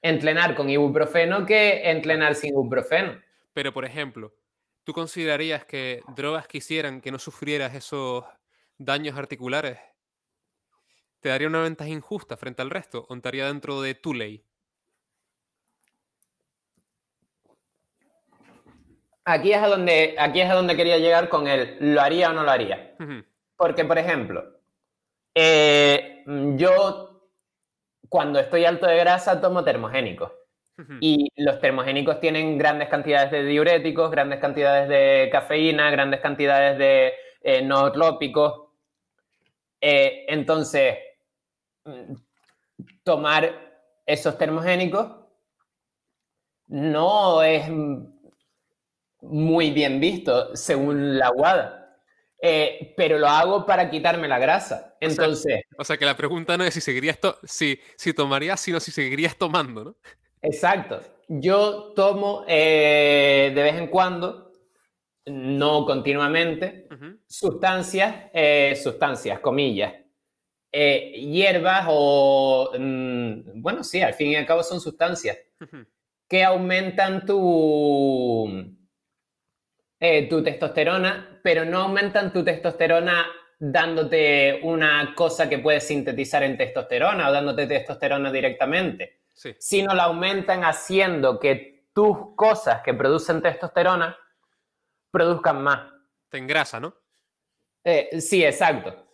[0.03, 3.20] entrenar con ibuprofeno que entrenar sin ibuprofeno.
[3.53, 4.32] Pero, por ejemplo,
[4.89, 8.24] ¿Tú considerarías que drogas que hicieran que no sufrieras esos
[8.78, 9.78] daños articulares
[11.20, 14.43] te daría una ventaja injusta frente al resto o estaría dentro de tu ley?
[19.26, 22.32] Aquí es, a donde, aquí es a donde quería llegar con el lo haría o
[22.32, 22.97] no lo haría.
[23.59, 24.43] Porque, por ejemplo,
[25.34, 26.24] eh,
[26.57, 27.28] yo
[28.09, 30.38] cuando estoy alto de grasa tomo termogénicos.
[31.01, 37.14] Y los termogénicos tienen grandes cantidades de diuréticos, grandes cantidades de cafeína, grandes cantidades de
[37.43, 38.68] eh, nootrópicos.
[39.81, 40.97] Eh, entonces,
[41.85, 42.14] mm,
[43.03, 45.16] tomar esos termogénicos
[46.68, 47.68] no es
[49.20, 51.74] muy bien visto según la WADA.
[52.41, 54.97] Eh, pero lo hago para quitarme la grasa.
[55.01, 55.62] Entonces.
[55.76, 59.37] O sea, que la pregunta no es si seguirías si, si tomarías, sino si seguirías
[59.37, 59.97] tomando, ¿no?
[60.43, 61.01] Exacto.
[61.28, 64.49] Yo tomo eh, de vez en cuando
[65.26, 66.89] no continuamente,
[67.26, 69.95] sustancias, eh, sustancias, comillas,
[70.72, 75.36] eh, hierbas o, mm, bueno, sí, al fin y al cabo son sustancias
[76.28, 78.74] que aumentan tu,
[80.01, 83.26] eh, tu testosterona, pero no aumentan tu testosterona
[83.59, 89.18] dándote una cosa que puedes sintetizar en testosterona o dándote testosterona directamente,
[89.59, 94.16] sino la aumentan haciendo que tus cosas que producen testosterona
[95.11, 95.93] produzcan más.
[96.28, 96.95] Te engrasa, ¿no?
[97.84, 99.05] Eh, sí, exacto.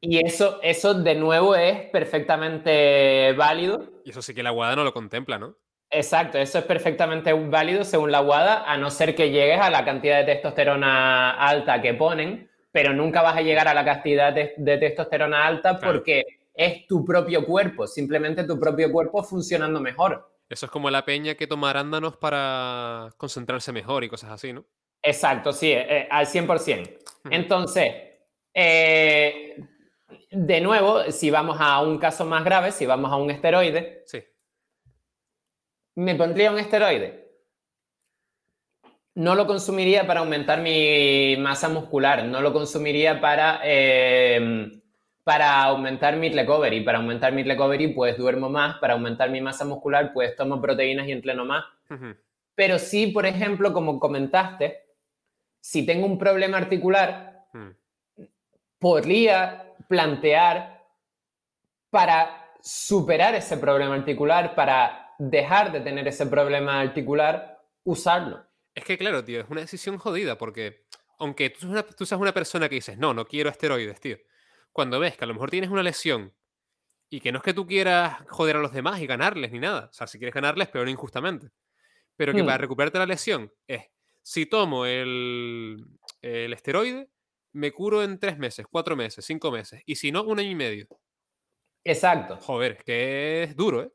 [0.00, 3.82] Y eso, eso de nuevo es perfectamente válido.
[4.04, 5.56] Y eso sí que la WADA no lo contempla, ¿no?
[5.90, 9.84] Exacto, eso es perfectamente válido según la WADA, a no ser que llegues a la
[9.84, 14.54] cantidad de testosterona alta que ponen, pero nunca vas a llegar a la cantidad de,
[14.78, 16.24] testosterona alta porque
[16.54, 20.30] es tu propio cuerpo, simplemente tu propio cuerpo funcionando mejor.
[20.48, 24.64] Eso es como la peña que toma arándanos para concentrarse mejor y cosas así, ¿no?
[25.02, 26.98] Exacto, sí, eh, al 100%.
[27.30, 27.92] Entonces,
[28.54, 29.56] eh,
[30.30, 34.22] de nuevo, si vamos a un caso más grave, si vamos a un esteroide, sí.
[35.96, 37.24] ¿me pondría un esteroide?
[39.16, 44.80] No lo consumiría para aumentar mi masa muscular, no lo consumiría para, em,
[45.24, 46.82] para aumentar mi recovery.
[46.82, 51.08] Para aumentar mi recovery, pues duermo más, para aumentar mi masa muscular, pues tomo proteínas
[51.08, 51.64] y entreno más.
[52.54, 54.84] Pero sí, por ejemplo, como comentaste,
[55.60, 57.46] si tengo un problema articular,
[58.78, 60.84] podría plantear
[61.90, 68.44] para superar ese problema articular, para dejar de tener ese problema articular, usarlo.
[68.74, 70.84] Es que claro, tío, es una decisión jodida porque
[71.18, 74.18] aunque tú, tú seas una persona que dices, no, no quiero esteroides, tío,
[74.74, 76.34] cuando ves que a lo mejor tienes una lesión
[77.08, 79.86] y que no es que tú quieras joder a los demás y ganarles ni nada,
[79.90, 81.50] o sea, si quieres ganarles, pero no injustamente,
[82.16, 82.46] pero que hmm.
[82.46, 83.84] para recuperarte la lesión es,
[84.20, 85.86] si tomo el,
[86.22, 87.08] el esteroide,
[87.52, 89.80] me curo en tres meses, cuatro meses, cinco meses.
[89.86, 90.88] Y si no, un año y medio.
[91.84, 92.38] Exacto.
[92.40, 93.92] Joder, que es duro, ¿eh?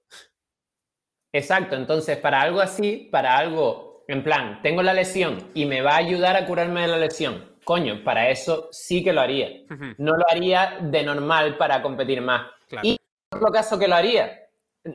[1.34, 1.76] Exacto.
[1.76, 5.98] Entonces, para algo así, para algo, en plan, tengo la lesión y me va a
[5.98, 7.59] ayudar a curarme de la lesión.
[7.70, 9.62] Coño, para eso sí que lo haría.
[10.00, 12.50] No lo haría de normal para competir más.
[12.82, 14.50] Y en otro caso que lo haría,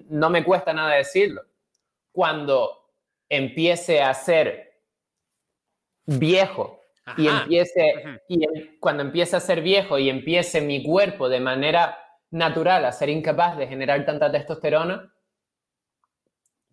[0.08, 1.44] no me cuesta nada decirlo.
[2.10, 2.90] Cuando
[3.28, 4.80] empiece a ser
[6.04, 6.80] viejo
[7.16, 11.96] y empiece, y cuando empiece a ser viejo y empiece mi cuerpo de manera
[12.32, 15.14] natural a ser incapaz de generar tanta testosterona,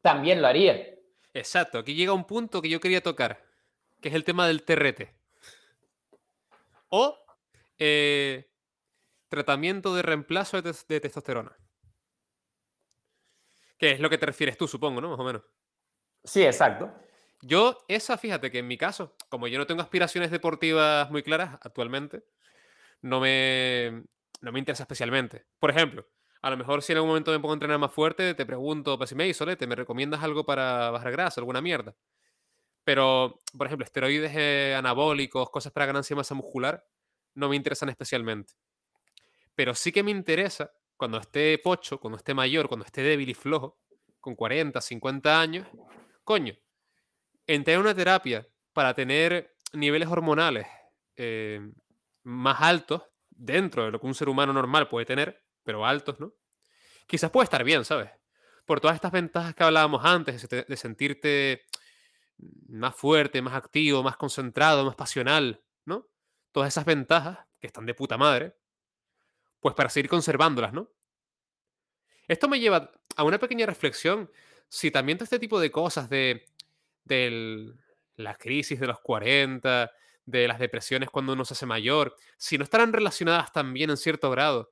[0.02, 0.84] también lo haría.
[1.32, 3.45] Exacto, aquí llega un punto que yo quería tocar,
[4.02, 5.20] que es el tema del TRT.
[6.91, 7.17] O
[7.79, 8.51] eh,
[9.29, 11.57] tratamiento de reemplazo de, de, testosterona.
[13.77, 15.09] Que es lo que te refieres tú, supongo, ¿no?
[15.09, 15.41] Más o menos.
[16.23, 16.91] Sí, exacto.
[17.41, 21.57] Yo, esa, fíjate que en mi caso, como yo no tengo aspiraciones deportivas muy claras
[21.61, 22.23] actualmente,
[23.01, 24.03] no me,
[24.41, 25.45] no me interesa especialmente.
[25.59, 26.05] Por ejemplo,
[26.41, 28.97] a lo mejor si en algún momento me pongo a entrenar más fuerte, te pregunto,
[28.97, 31.95] pues si me ¿te ¿me recomiendas algo para bajar grasa, alguna mierda?
[32.84, 36.84] Pero, por ejemplo, esteroides eh, anabólicos, cosas para ganancia de masa muscular,
[37.36, 38.53] no me interesan especialmente.
[39.55, 43.34] Pero sí que me interesa, cuando esté pocho, cuando esté mayor, cuando esté débil y
[43.34, 43.79] flojo,
[44.19, 45.67] con 40, 50 años,
[46.23, 46.55] coño,
[47.47, 50.67] entrar en una terapia para tener niveles hormonales
[51.15, 51.59] eh,
[52.23, 56.34] más altos dentro de lo que un ser humano normal puede tener, pero altos, ¿no?
[57.07, 58.09] Quizás puede estar bien, ¿sabes?
[58.65, 61.63] Por todas estas ventajas que hablábamos antes, de sentirte
[62.67, 66.07] más fuerte, más activo, más concentrado, más pasional, ¿no?
[66.51, 68.55] Todas esas ventajas que están de puta madre,
[69.59, 70.89] pues para seguir conservándolas, ¿no?
[72.27, 74.31] Esto me lleva a una pequeña reflexión.
[74.69, 76.45] Si también todo este tipo de cosas de
[77.05, 77.73] de
[78.15, 79.91] la crisis de los 40,
[80.25, 84.29] de las depresiones cuando uno se hace mayor, si no estarán relacionadas también en cierto
[84.29, 84.71] grado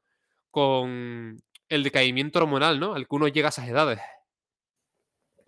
[0.51, 2.93] con el decaimiento hormonal, ¿no?
[2.93, 3.99] Al que uno llega a esas edades.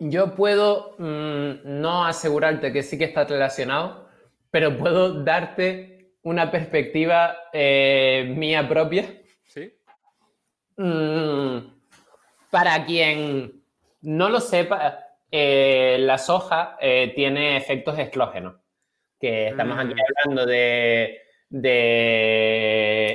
[0.04, 4.08] Yo puedo mm, no asegurarte que sí que está relacionado,
[4.50, 9.22] pero puedo darte una perspectiva eh, mía propia.
[9.46, 9.72] Sí.
[10.76, 11.58] Mm,
[12.50, 13.62] para quien
[14.00, 18.56] no lo sepa, eh, la soja eh, tiene efectos exlógenos,
[19.20, 20.26] que estamos aquí mm.
[20.26, 21.20] hablando de,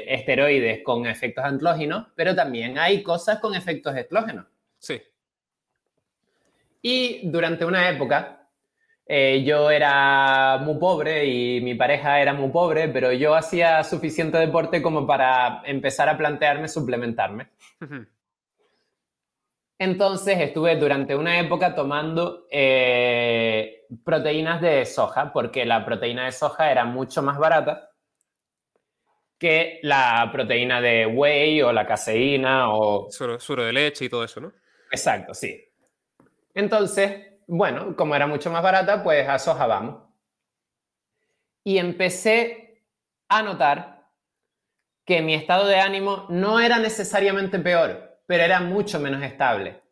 [0.07, 4.45] esteroides con efectos andrógenos, pero también hay cosas con efectos exlógenos.
[4.79, 5.01] Sí.
[6.81, 8.49] Y durante una época,
[9.05, 14.37] eh, yo era muy pobre y mi pareja era muy pobre, pero yo hacía suficiente
[14.37, 17.49] deporte como para empezar a plantearme suplementarme.
[19.79, 26.71] Entonces estuve durante una época tomando eh, proteínas de soja, porque la proteína de soja
[26.71, 27.91] era mucho más barata
[29.37, 33.07] que la proteína de whey o la caseína o...
[33.11, 34.51] Suero, de leche y todo eso, ¿no?
[34.91, 35.63] Exacto, sí.
[36.57, 40.01] Entonces, bueno, como era mucho más barata, pues a soja vamos.
[41.63, 42.83] Y empecé
[43.29, 44.09] a notar
[45.05, 49.83] que mi estado de ánimo no era necesariamente peor, pero era mucho menos estable.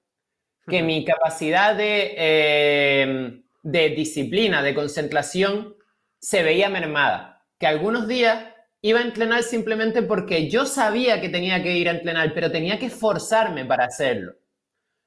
[0.66, 5.76] Que mi capacidad de, eh, de disciplina, de concentración,
[6.20, 7.45] se veía mermada.
[7.59, 8.43] Que algunos días
[8.82, 12.80] iba a entrenar simplemente porque yo sabía que tenía que ir a entrenar, pero tenía
[12.80, 14.34] que esforzarme para hacerlo.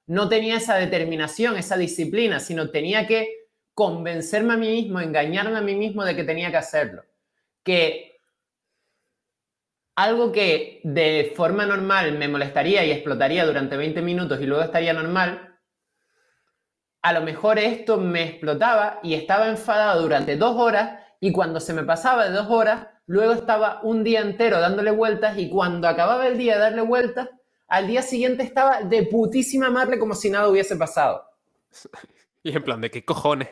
[0.08, 5.60] No tenía esa determinación, esa disciplina, sino tenía que convencerme a mí mismo, engañarme a
[5.60, 7.04] mí mismo de que tenía que hacerlo.
[7.62, 8.18] Que
[9.96, 14.94] algo que de forma normal me molestaría y explotaría durante 20 minutos y luego estaría
[14.94, 15.58] normal,
[17.02, 21.74] a lo mejor esto me explotaba y estaba enfadado durante dos horas y cuando se
[21.74, 26.26] me pasaba de dos horas, luego estaba un día entero dándole vueltas y cuando acababa
[26.26, 27.28] el día de darle vueltas,
[27.68, 31.24] al día siguiente estaba de putísima madre como si nada hubiese pasado.
[32.44, 33.48] Y en plan, ¿de qué cojones?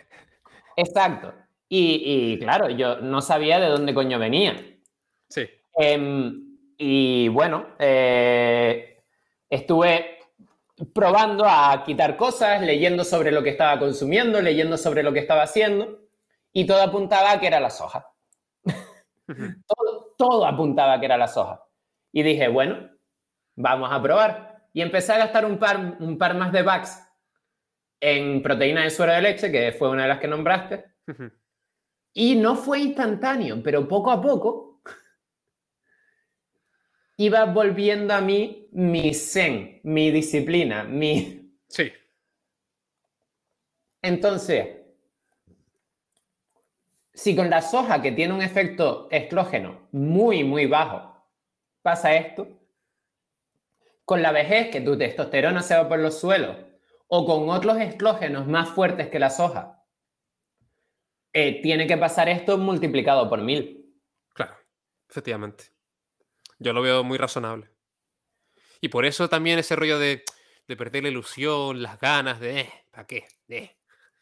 [0.77, 1.35] Exacto.
[1.69, 4.57] Y, claro, yo no sabía de dónde coño venía.
[5.29, 5.45] Sí.
[5.77, 9.03] Em, y bueno, eh,
[9.51, 10.19] estuve
[10.95, 15.43] probando a quitar cosas, leyendo sobre lo que estaba consumiendo, leyendo sobre lo que estaba
[15.43, 15.99] haciendo,
[16.53, 18.07] y todo apuntaba a que era la soja.
[20.17, 21.63] todo, apuntaba a que era la soja.
[22.13, 22.91] Y dije, bueno,
[23.57, 24.69] vamos a probar.
[24.73, 27.03] Y empecé a gastar un par, un par más de bucks
[28.01, 30.85] en proteína de suero de leche, que fue una de las que nombraste.
[32.13, 34.81] Y no fue instantáneo, pero poco a poco
[37.19, 41.53] iba volviendo a mí mi zen, mi disciplina, mi...
[41.69, 41.93] Sí.
[44.03, 44.69] Entonces,
[47.13, 51.27] si con la soja, que tiene un efecto estrógeno muy, muy bajo,
[51.83, 52.56] pasa esto,
[54.07, 56.57] con la vejez, que tu testosterona se va por los suelos,
[57.09, 59.85] o con otros estrógenos más fuertes que la soja,
[61.33, 63.93] eh, tiene que pasar esto multiplicado por mil.
[64.33, 64.57] Claro,
[65.11, 65.73] efectivamente.
[66.61, 67.69] Yo lo veo muy razonable.
[68.81, 70.25] Y por eso también ese rollo de,
[70.69, 73.27] perder la ilusión, las ganas de, eh, ¿para qué?
[73.49, 73.77] Eh.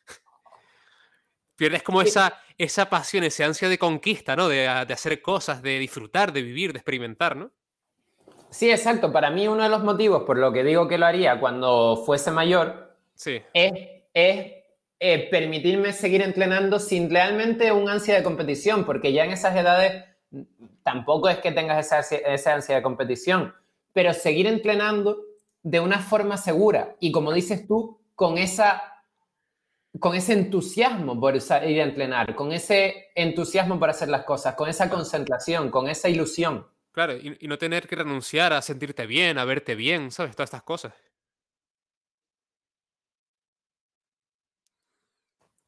[1.57, 4.49] Pierdes como esa, esa pasión, esa ansia de conquista, ¿no?
[4.49, 4.57] De,
[4.87, 7.53] de, hacer cosas, de disfrutar, de vivir, de experimentar, ¿no?
[8.55, 9.11] Sí, exacto.
[9.11, 12.31] Para mí uno de los motivos por lo que digo que lo haría cuando fuese
[12.31, 13.43] mayor sí.
[13.53, 13.73] es,
[14.15, 14.53] es
[15.01, 20.05] eh, permitirme seguir entrenando sin realmente un ansia de competición, porque ya en esas edades
[20.85, 23.53] tampoco es que tengas esa, esa ansia de competición,
[23.93, 25.19] pero seguir entrenando
[25.65, 28.83] de una forma segura y como dices tú, con esa
[29.99, 34.69] con ese entusiasmo por ir a entrenar, con ese entusiasmo por hacer las cosas, con
[34.69, 36.67] esa concentración, con esa ilusión.
[36.95, 40.37] Claro, y, y, no tener que renunciar a sentirte bien, a verte bien, ¿sabes?
[40.37, 40.95] Todas estas cosas.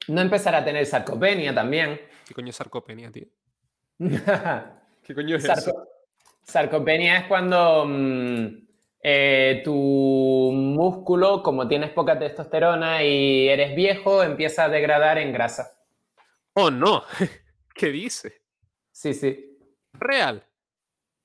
[0.07, 2.01] No empezar a tener sarcopenia también.
[2.27, 3.27] ¿Qué coño es sarcopenia, tío?
[5.03, 5.89] ¿Qué coño es eso?
[6.45, 8.47] Sarcopenia es cuando mm,
[9.03, 15.72] eh, tu músculo, como tienes poca testosterona y eres viejo, empieza a degradar en grasa.
[16.53, 17.03] Oh, no.
[17.74, 18.43] ¿Qué dice?
[18.93, 19.59] Sí, sí.
[19.93, 20.45] Real.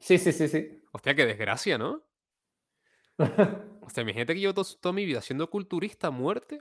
[0.01, 0.83] Sí, sí, sí, sí.
[0.91, 2.03] Hostia, qué desgracia, ¿no?
[3.81, 6.59] Hostia, gente que yo toda mi vida siendo culturista a muerte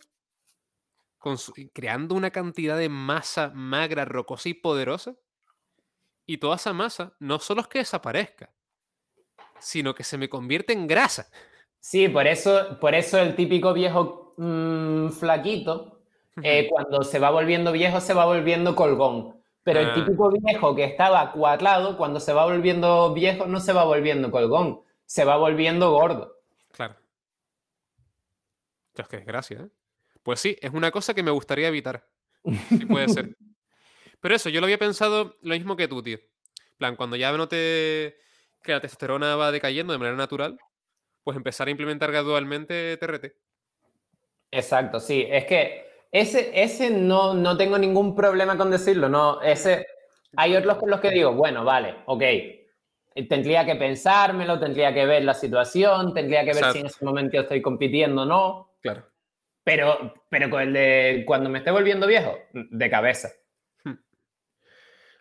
[1.73, 5.17] creando una cantidad de masa magra, rocosa y poderosa.
[6.27, 8.53] Y toda esa masa no solo es que desaparezca,
[9.59, 11.29] sino que se me convierte en grasa.
[11.81, 16.03] Sí, por eso, por eso el típico viejo mm, flaquito,
[16.43, 19.40] eh, cuando se va volviendo viejo, se va volviendo colgón.
[19.71, 19.95] Pero el ah.
[19.95, 24.83] típico viejo que estaba cuadrado, cuando se va volviendo viejo, no se va volviendo colgón,
[25.07, 26.41] se va volviendo gordo.
[26.73, 26.97] Claro.
[28.97, 29.69] Es que desgracia, ¿eh?
[30.25, 32.05] Pues sí, es una cosa que me gustaría evitar.
[32.69, 33.37] Sí puede ser.
[34.21, 36.19] Pero eso, yo lo había pensado lo mismo que tú, tío.
[36.77, 38.17] plan, cuando ya noté
[38.65, 40.59] que la testosterona va decayendo de manera natural,
[41.23, 43.37] pues empezar a implementar gradualmente TRT.
[44.51, 45.29] Exacto, sí.
[45.31, 49.09] Es que ese, ese no, no tengo ningún problema con decirlo.
[49.09, 49.87] No, ese,
[50.37, 52.23] hay otros con los que digo, bueno, vale, ok.
[53.29, 57.41] Tendría que pensármelo, tendría que ver la situación, tendría que ver si en ese momento
[57.41, 58.75] estoy compitiendo o no.
[58.81, 59.07] Claro.
[59.63, 63.31] Pero, pero con el de cuando me esté volviendo viejo, de cabeza.
[63.85, 63.99] Hmm.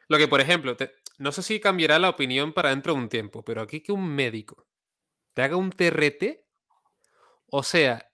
[0.08, 0.78] Lo que, por ejemplo,
[1.18, 4.08] no sé si cambiará la opinión para dentro de un tiempo, pero aquí que un
[4.08, 4.66] médico
[5.34, 6.46] te haga un TRT,
[7.48, 8.09] o sea,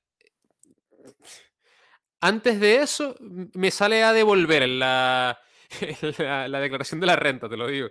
[2.26, 5.40] Antes de eso, me sale a devolver la,
[6.18, 7.90] la, declaración de la renta, te lo digo.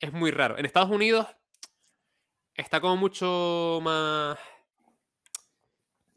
[0.00, 0.56] Es muy raro.
[0.56, 1.26] En Estados Unidos
[2.54, 4.38] está como mucho más...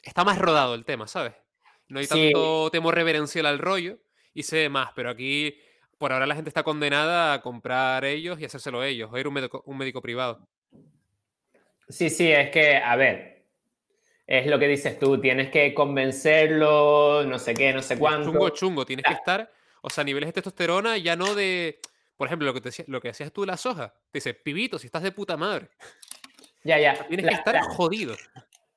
[0.01, 1.33] Está más rodado el tema, ¿sabes?
[1.89, 3.99] No hay tanto temor reverencial al rollo
[4.33, 5.59] y se ve más, pero aquí
[5.97, 9.33] por ahora la gente está condenada a comprar ellos y hacérselo ellos, o ir un
[9.33, 10.47] médico, un médico privado.
[11.89, 13.38] Sí, sí, es que, a ver,
[14.29, 18.29] es lo que dices tú, tienes que convencerlo, no sé qué, no sé cuánto.
[18.29, 19.51] Chungo, chungo, tienes que estar,
[19.81, 21.79] o sea, niveles de testosterona ya no de,
[22.15, 24.77] por ejemplo, lo que, te, lo que hacías tú de la soja, te dices, pibito,
[24.77, 25.69] si estás de puta madre.
[26.63, 27.07] Ya, ya.
[27.07, 28.15] Tienes que estar jodido.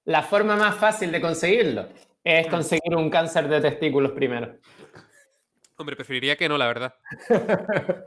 [0.07, 1.87] La forma más fácil de conseguirlo
[2.25, 4.57] es conseguir un cáncer de testículos primero.
[5.77, 6.95] Hombre, preferiría que no, la verdad.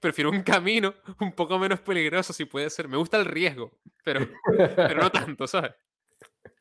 [0.00, 2.86] Prefiero un camino un poco menos peligroso, si puede ser.
[2.86, 3.72] Me gusta el riesgo,
[4.04, 4.28] pero,
[4.76, 5.72] pero no tanto, ¿sabes?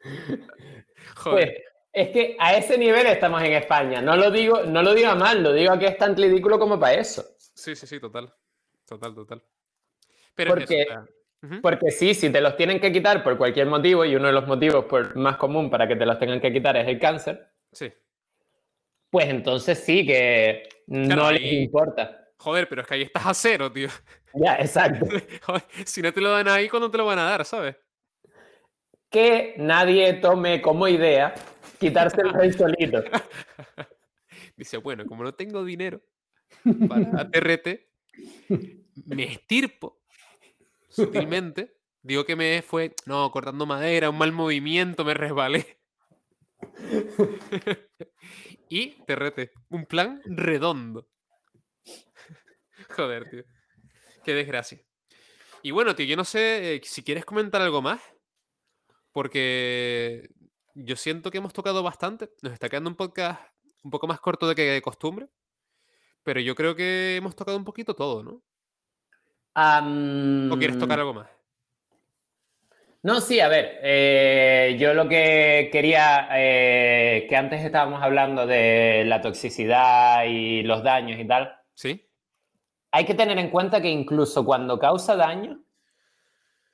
[1.16, 1.48] Joder.
[1.48, 1.50] Pues,
[1.94, 4.02] es que a ese nivel estamos en España.
[4.02, 6.94] No lo digo, no lo digo mal, lo digo que es tan ridículo como para
[6.94, 7.24] eso.
[7.38, 8.34] Sí, sí, sí, total.
[8.88, 9.44] Total, total.
[10.34, 10.88] Pero porque,
[11.62, 14.48] porque sí, si te los tienen que quitar por cualquier motivo, y uno de los
[14.48, 17.50] motivos por, más común para que te los tengan que quitar es el cáncer.
[17.72, 17.92] Sí
[19.12, 22.30] pues entonces sí que no les importa.
[22.38, 23.90] Joder, pero es que ahí estás a cero, tío.
[24.34, 25.06] Ya, exacto.
[25.86, 27.76] si no te lo dan ahí, ¿cuándo te lo van a dar, sabes?
[29.12, 31.36] Que nadie tome como idea
[31.80, 33.04] quitarse el rey solito.
[34.56, 36.02] Dice, bueno, como no tengo dinero
[36.88, 37.68] para TRT,
[39.06, 40.02] me estirpo
[40.90, 41.78] sutilmente.
[42.04, 45.80] Digo que me fue, no, cortando madera, un mal movimiento, me resbalé.
[48.70, 49.52] y te rete.
[49.70, 51.08] Un plan redondo.
[52.90, 53.44] Joder, tío.
[54.24, 54.80] Qué desgracia.
[55.64, 58.02] Y bueno, tío, yo no sé eh, si quieres comentar algo más.
[59.12, 60.30] Porque
[60.76, 62.30] yo siento que hemos tocado bastante.
[62.42, 63.42] Nos está quedando un podcast
[63.84, 65.28] un poco más corto de que de costumbre.
[66.24, 68.44] Pero yo creo que hemos tocado un poquito todo, ¿no?
[69.54, 71.28] ¿O quieres tocar algo más?
[73.04, 79.04] No, sí, a ver, eh, yo lo que quería, eh, que antes estábamos hablando de
[79.08, 81.56] la toxicidad y los daños y tal.
[81.74, 82.08] Sí.
[82.92, 85.64] Hay que tener en cuenta que incluso cuando causa daño,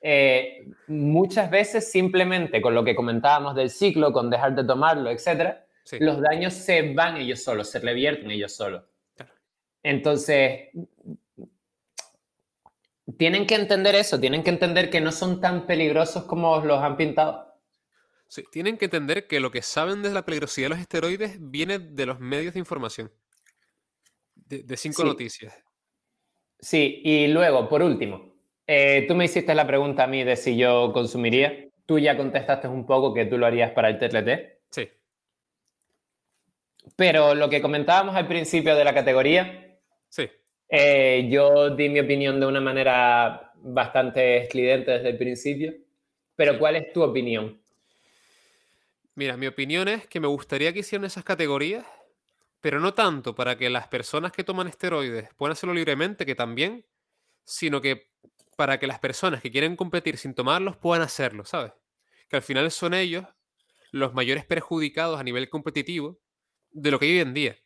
[0.00, 5.66] eh, muchas veces simplemente con lo que comentábamos del ciclo, con dejar de tomarlo, etcétera,
[6.00, 8.84] los daños se van ellos solos, se revierten ellos solos.
[9.82, 10.68] Entonces,
[13.16, 16.96] tienen que entender eso, tienen que entender que no son tan peligrosos como los han
[16.96, 17.48] pintado.
[18.28, 21.78] Sí, tienen que entender que lo que saben de la peligrosidad de los esteroides viene
[21.78, 23.10] de los medios de información,
[24.34, 25.54] de, cinco noticias.
[26.60, 28.27] Sí, y luego, por último,
[28.70, 31.68] eh, tú me hiciste la pregunta a mí de si yo consumiría.
[31.86, 34.60] Tú ya contestaste un poco que tú lo harías para el TLT.
[34.70, 34.90] Sí.
[36.94, 39.78] Pero lo que comentábamos al principio de la categoría.
[40.10, 40.28] Sí.
[40.68, 45.72] Eh, yo di mi opinión de una manera bastante estridente desde el principio,
[46.36, 47.58] pero ¿cuál es tu opinión?
[49.14, 51.86] Mira, mi opinión es que me gustaría que hicieran esas categorías,
[52.60, 56.84] pero no tanto para que las personas que toman esteroides puedan hacerlo libremente, que también,
[57.44, 58.07] sino que
[58.58, 61.70] para que las personas que quieren competir sin tomarlos puedan hacerlo, ¿sabes?
[62.28, 63.24] Que al final son ellos
[63.92, 66.18] los mayores perjudicados a nivel competitivo
[66.72, 67.56] de lo que hay hoy en día.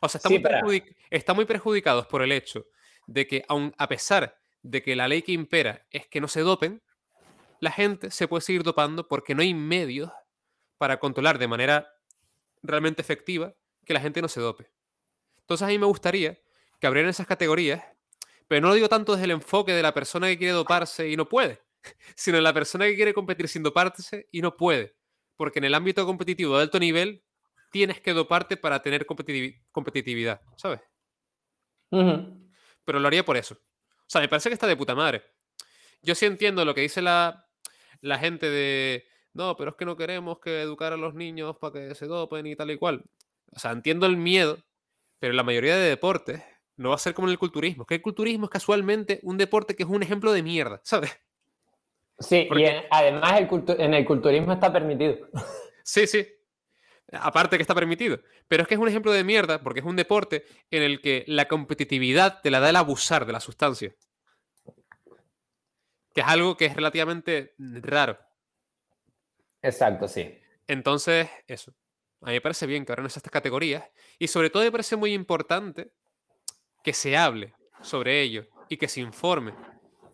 [0.00, 2.68] O sea, están, muy, perjudicados por el hecho
[3.08, 6.42] de que, aun a pesar de que la ley que impera es que no se
[6.42, 6.80] dopen,
[7.58, 10.12] la gente se puede seguir dopando porque no hay medios
[10.78, 11.92] para controlar de manera
[12.62, 14.70] realmente efectiva que la gente no se dope.
[15.40, 16.38] Entonces a mí me gustaría
[16.78, 17.82] que abrieran esas categorías,
[18.50, 21.16] pero no lo digo tanto desde el enfoque de la persona que quiere doparse y
[21.16, 21.62] no puede,
[22.16, 24.96] sino de la persona que quiere competir sin doparse y no puede.
[25.36, 27.22] Porque en el ámbito competitivo de alto nivel
[27.70, 30.80] tienes que doparte para tener competitividad, ¿sabes?
[31.90, 33.54] Pero lo haría por eso.
[33.54, 35.22] O sea, me parece que está de puta madre.
[36.02, 37.46] Yo sí entiendo lo que dice la,
[38.00, 41.74] la gente de, no, pero es que no queremos que educar a los niños para
[41.74, 43.04] que se dopen y tal y cual.
[43.52, 44.58] O sea, entiendo el miedo,
[45.20, 46.42] pero la mayoría de deportes
[46.80, 47.84] no va a ser como en el culturismo.
[47.84, 51.16] Que el culturismo es casualmente un deporte que es un ejemplo de mierda, ¿sabes?
[52.18, 53.40] Sí, y además
[53.78, 55.28] en el culturismo está permitido.
[55.82, 56.24] Sí, sí.
[57.10, 58.20] Aparte que está permitido.
[58.46, 61.24] Pero es que es un ejemplo de mierda porque es un deporte en el que
[61.26, 63.92] la competitividad te la da el abusar de la sustancia.
[66.14, 68.18] Que es algo que es relativamente raro.
[69.62, 70.38] Exacto, sí.
[70.68, 71.74] Entonces, eso.
[72.20, 73.82] A mí me parece bien que abran estas categorías.
[74.20, 75.90] Y sobre todo me parece muy importante
[76.82, 79.54] que se hable sobre ello y que se informe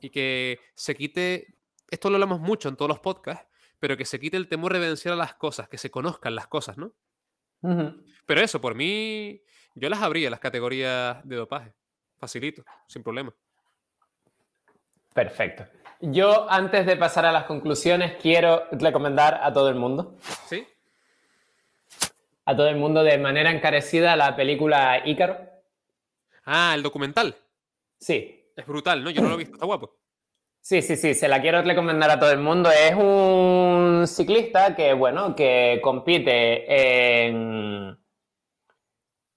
[0.01, 1.55] y que se quite.
[1.91, 3.47] Esto lo hablamos mucho en todos los podcasts,
[3.79, 6.77] pero que se quite el temor reverencial a las cosas, que se conozcan las cosas,
[6.77, 6.93] ¿no?
[8.27, 9.43] Pero eso, por mí,
[9.75, 11.73] yo las abría, las categorías de dopaje.
[12.19, 13.35] Facilito, sin problema.
[15.13, 15.67] Perfecto.
[16.01, 20.17] Yo, antes de pasar a las conclusiones, quiero recomendar a todo el mundo.
[20.47, 20.67] ¿Sí?
[22.45, 25.56] A todo el mundo de manera encarecida la película Ícaro.
[26.47, 27.37] Ah, el documental.
[28.01, 28.53] Sí.
[28.57, 29.11] Es brutal, ¿no?
[29.11, 29.99] Yo no lo he visto, está guapo.
[30.61, 32.71] Sí, sí, sí, se la quiero recomendar a todo el mundo.
[32.71, 37.99] Es un ciclista que, bueno, que compite en,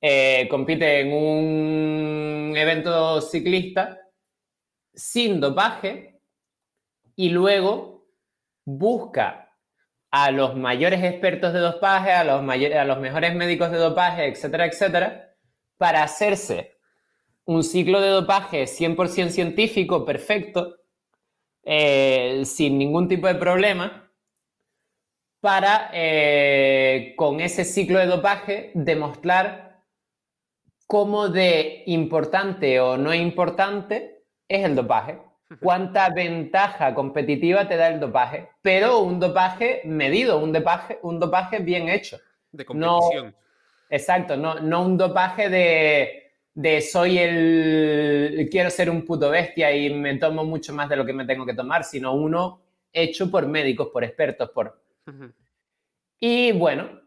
[0.02, 4.00] eh, compite en un evento ciclista
[4.94, 6.22] sin dopaje
[7.16, 8.08] y luego
[8.66, 9.56] busca
[10.12, 14.66] a los mayores expertos de dopaje, a los, a los mejores médicos de dopaje, etcétera,
[14.66, 15.36] etcétera,
[15.78, 16.79] para hacerse
[17.50, 20.76] un ciclo de dopaje 100% científico, perfecto,
[21.64, 24.08] eh, sin ningún tipo de problema,
[25.40, 29.82] para eh, con ese ciclo de dopaje demostrar
[30.86, 35.18] cómo de importante o no importante es el dopaje.
[35.60, 41.58] Cuánta ventaja competitiva te da el dopaje, pero un dopaje medido, un dopaje, un dopaje
[41.58, 42.20] bien hecho.
[42.52, 43.36] De competición.
[43.90, 46.29] exacto, no, no un dopaje de
[46.60, 51.06] de soy el, quiero ser un puto bestia y me tomo mucho más de lo
[51.06, 52.60] que me tengo que tomar, sino uno
[52.92, 54.84] hecho por médicos, por expertos, por...
[56.20, 57.00] Y bueno,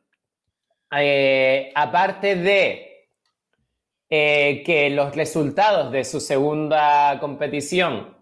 [0.91, 3.09] eh, aparte de
[4.09, 8.17] eh, que los resultados de su segunda competición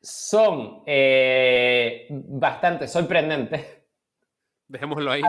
[0.00, 3.66] son eh, bastante sorprendentes.
[4.66, 5.20] Dejémoslo ahí.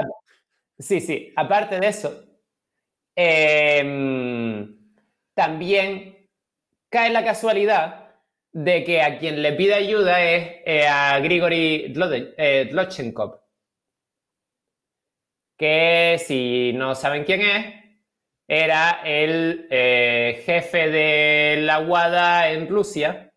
[0.79, 1.33] Sí, sí.
[1.35, 2.24] Aparte de eso,
[3.15, 4.77] Em,
[5.33, 6.29] también
[6.89, 8.05] cae la casualidad
[8.51, 13.39] de que a quien le pide ayuda es eh, a Grigory Dlotchenkov, eh,
[15.57, 17.73] que si no saben quién es,
[18.47, 23.31] era el eh, jefe de la WADA en Rusia.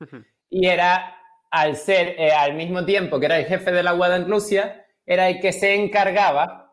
[0.48, 1.18] Y era,
[1.50, 5.28] al ser al mismo tiempo que era el jefe de la WADA en Rusia, era
[5.28, 6.72] el que se encargaba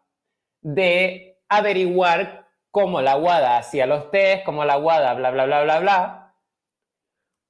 [0.61, 5.79] de averiguar cómo la WADA hacía los test, cómo la WADA, bla, bla, bla, bla,
[5.79, 6.35] bla,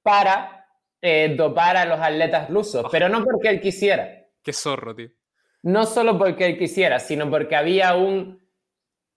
[0.02, 0.66] para
[1.00, 4.26] eh, dopar a los atletas rusos, pero no porque él quisiera.
[4.42, 5.08] Qué zorro, tío.
[5.62, 8.46] No solo porque él quisiera, sino porque había un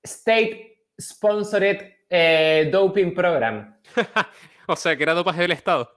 [0.01, 3.77] state-sponsored eh, doping program.
[4.67, 5.91] o sea, que era dopaje del Estado.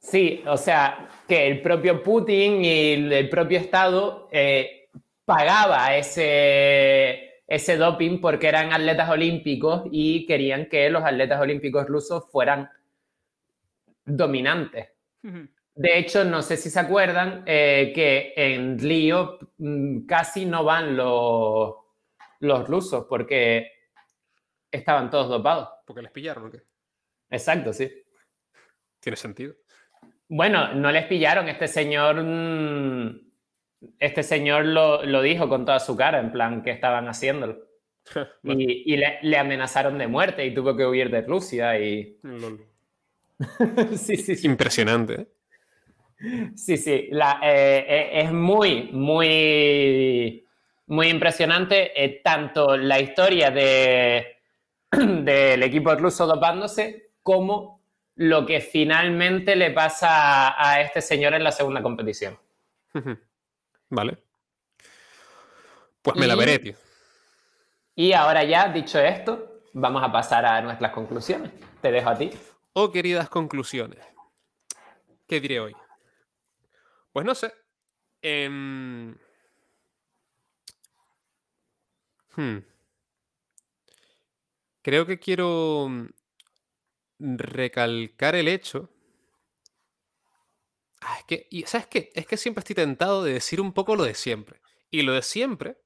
[0.00, 4.88] Sí, o sea, que el propio Putin y el propio Estado eh,
[5.24, 12.30] pagaba ese ese doping porque eran atletas olímpicos y querían que los atletas olímpicos rusos
[12.30, 12.70] fueran
[14.06, 14.90] dominantes.
[15.74, 20.96] De hecho, no sé si se acuerdan eh, que en Río mm, casi no van
[20.96, 21.74] los,
[22.38, 23.72] los rusos porque
[24.70, 25.70] estaban todos dopados.
[25.84, 26.62] ¿Porque les pillaron o qué?
[27.30, 27.90] Exacto, sí.
[29.00, 29.56] Tiene sentido.
[30.28, 31.48] Bueno, no les pillaron.
[31.48, 33.29] Este señor mm,
[33.98, 37.58] este señor lo, dijo con toda su cara, en plan que estaban haciéndolo.
[38.42, 42.18] y, le, amenazaron de muerte y tuvo que huir de Rusia y...
[43.96, 45.14] sí, sí, Impresionante.
[45.14, 45.26] ¿eh?
[46.54, 50.44] Sí, sí, la, eh, eh, es muy, muy,
[50.86, 54.36] muy impresionante tanto la historia de,
[54.90, 57.80] del equipo ruso dopándose como
[58.16, 62.36] lo que finalmente le pasa a este señor en la segunda competición.
[63.90, 64.18] Vale.
[66.02, 66.74] Pues me la veré, tío.
[67.94, 71.52] Y ahora ya, dicho esto, vamos a pasar a nuestras conclusiones.
[71.82, 72.30] Te dejo a ti.
[72.72, 73.98] Oh, queridas conclusiones.
[75.26, 75.76] ¿Qué diré hoy?
[77.12, 77.52] Pues no sé.
[78.22, 79.14] Em,
[82.36, 82.58] hmm.
[84.82, 85.88] Creo que quiero
[87.18, 88.88] recalcar el hecho
[91.00, 92.10] Ah, es que, y ¿sabes qué?
[92.14, 94.60] Es que siempre estoy tentado de decir un poco lo de siempre.
[94.90, 95.78] Y lo de siempre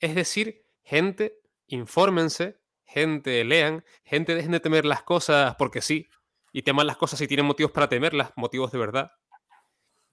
[0.00, 6.08] es decir, gente, infórmense, gente, lean, gente, dejen de temer las cosas porque sí,
[6.52, 9.12] y teman las cosas si tienen motivos para temerlas, motivos de verdad,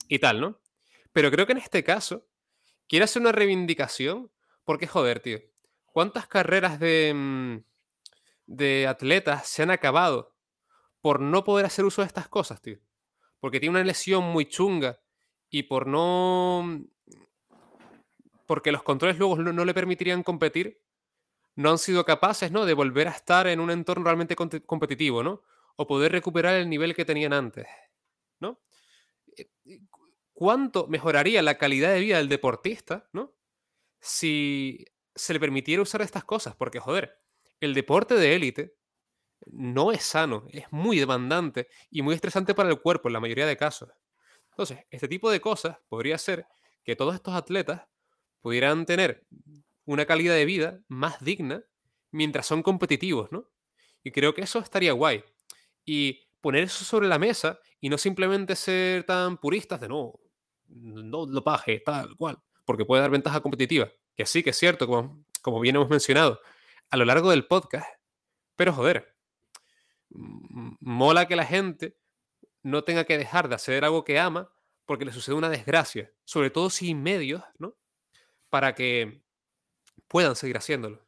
[0.07, 0.61] y tal, ¿no?
[1.11, 2.27] Pero creo que en este caso,
[2.87, 4.31] quiero hacer una reivindicación,
[4.63, 5.39] porque joder, tío,
[5.85, 7.63] ¿cuántas carreras de, mm,
[8.47, 10.35] de atletas se han acabado
[11.01, 12.79] por no poder hacer uso de estas cosas, tío?
[13.43, 15.01] Porque tiene una lesión muy chunga
[15.49, 16.81] y por no...
[18.45, 20.81] porque los controles luego no, le permitirían competir,
[21.55, 22.65] no han sido capaces ¿no?
[22.65, 25.41] de volver a estar en un entorno realmente competitivo, ¿no?
[25.75, 27.67] O poder recuperar el nivel que tenían antes,
[28.39, 28.61] ¿no?
[29.35, 29.49] Eh,
[30.31, 33.33] cuánto mejoraría la calidad de vida del deportista, ¿no?
[33.99, 37.19] Si se le permitiera usar estas cosas, porque joder,
[37.59, 38.77] el deporte de élite
[39.47, 43.45] no es sano, es muy demandante y muy estresante para el cuerpo en la mayoría
[43.45, 43.89] de casos.
[44.51, 46.45] Entonces, este tipo de cosas podría ser
[46.83, 47.83] que todos estos atletas
[48.41, 49.25] pudieran tener
[49.85, 51.63] una calidad de vida más digna
[52.11, 53.49] mientras son competitivos, ¿no?
[54.03, 55.23] Y creo que eso estaría guay.
[55.85, 60.19] Y poner eso sobre la mesa y no simplemente ser tan puristas de no,
[60.67, 63.89] no lo paje, tal cual, porque puede dar ventaja competitiva.
[64.15, 66.39] Que sí, que es cierto, como, como bien hemos mencionado
[66.89, 67.87] a lo largo del podcast.
[68.55, 69.12] Pero joder,
[70.13, 71.97] mola que la gente
[72.61, 74.51] no tenga que dejar de hacer algo que ama
[74.85, 77.75] porque le sucede una desgracia, sobre todo sin medios, ¿no?
[78.49, 79.21] Para que
[80.07, 81.05] puedan seguir haciéndolo.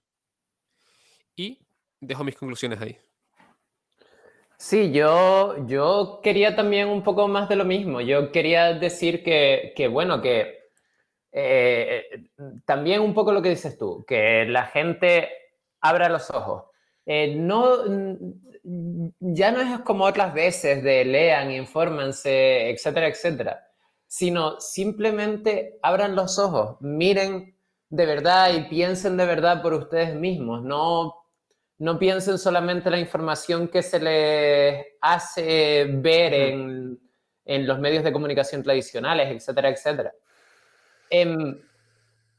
[1.36, 1.60] Y
[2.00, 2.98] dejo mis conclusiones ahí.
[4.58, 8.00] Sí, yo, yo quería también un poco más de lo mismo.
[8.00, 10.70] Yo quería decir que, bueno, que
[11.32, 12.30] eh,
[12.66, 15.30] también un poco lo que dices tú, que la gente
[15.82, 16.64] abra los ojos.
[17.06, 17.84] Eh, no,
[19.20, 23.68] ya no es como otras veces de lean, infórmense, etcétera, etcétera,
[24.08, 27.56] sino simplemente abran los ojos, miren
[27.90, 31.14] de verdad y piensen de verdad por ustedes mismos, no,
[31.78, 37.00] no piensen solamente la información que se les hace ver en,
[37.46, 40.14] en los medios de comunicación tradicionales, etcétera, etcétera.
[41.10, 41.62] Em,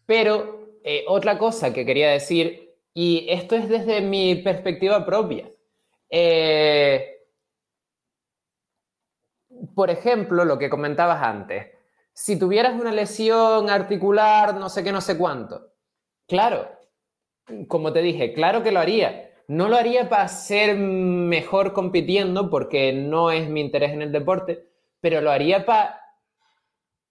[0.05, 2.66] pero eh, otra cosa que quería decir,
[2.99, 5.51] y esto es desde mi perspectiva propia,
[6.09, 7.27] eh,
[9.75, 11.67] por ejemplo, lo que comentabas antes,
[12.15, 15.75] si tuvieras una lesión articular, no sé qué, no sé cuánto,
[16.27, 16.71] claro,
[17.69, 19.31] como te dije, claro que lo haría.
[19.47, 24.71] No lo haría para ser mejor compitiendo, porque no es mi interés en el deporte,
[25.03, 26.01] pero lo haría para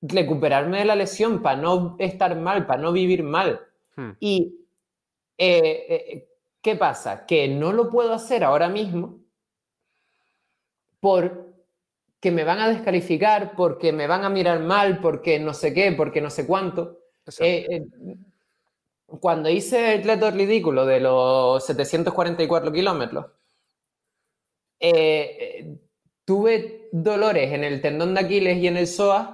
[0.01, 3.61] recuperarme de la lesión, para no estar mal, para no vivir mal.
[3.95, 4.13] Hmm.
[4.19, 4.64] Y
[5.37, 6.29] eh, eh,
[6.61, 7.25] ¿Qué pasa?
[7.25, 9.19] Que no lo puedo hacer ahora mismo
[10.99, 15.91] porque me van a descalificar, porque me van a mirar mal, porque no sé qué,
[15.91, 16.99] porque no sé cuánto.
[17.39, 17.85] Eh,
[19.19, 23.27] cuando hice el reto ridículo de los 744 kilómetros,
[26.25, 29.29] tuve dolores en el tendón de Aquiles y en el psoas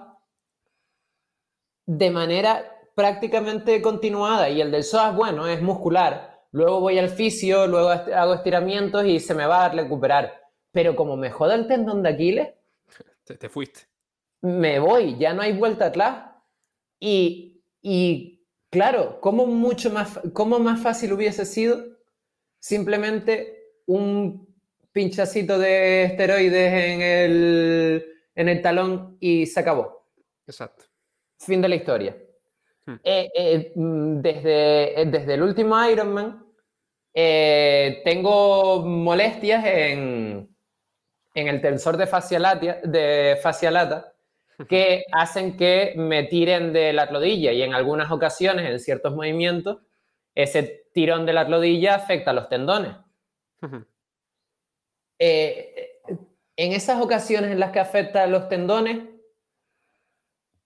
[1.85, 4.49] de manera prácticamente continuada.
[4.49, 9.19] Y el del psoas, bueno, es muscular luego voy al fisio, luego hago estiramientos y
[9.19, 10.39] se me va a recuperar.
[10.71, 12.49] Pero como me joda el tendón de Aquiles,
[13.23, 13.81] te, fuiste.
[14.41, 16.31] Me voy, ya no hay vuelta atrás.
[16.99, 21.83] Y, y claro, ¿cómo, mucho más, ¿cómo más fácil hubiese sido
[22.59, 24.55] simplemente un
[24.91, 28.05] pinchacito de esteroides en el,
[28.35, 30.07] en el talón y se acabó?
[30.45, 30.85] Exacto.
[31.39, 32.17] Fin de la historia.
[33.03, 36.45] Eh, eh, mm, desde, desde el último Ironman
[37.13, 40.55] eh, tengo molestias en,
[41.33, 42.39] en el tensor de fascia,
[42.83, 44.13] de lata
[44.69, 49.79] que hacen que me tiren de la rodilla y en algunas ocasiones, en ciertos movimientos,
[50.35, 52.95] ese tirón de la rodilla afecta a los tendones.
[55.19, 55.47] en
[56.55, 58.99] esas ocasiones en las que afecta a los tendones,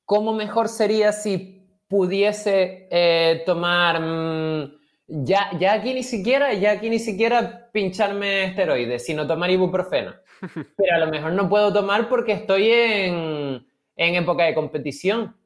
[0.03, 1.54] ¿cómo mejor sería si
[1.95, 4.71] pudiese eh, tomar, mm,
[5.07, 10.13] ya, ya aquí ni siquiera, ya aquí ni siquiera pincharme esteroides, sino tomar ibuprofeno.
[10.77, 13.65] Pero a lo mejor no puedo tomar porque estoy en,
[13.95, 15.37] en época de competición.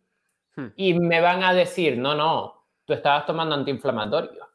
[0.55, 0.69] Hmm.
[0.75, 4.49] Y me van a decir, no, no, tú estabas tomando antiinflamatorio.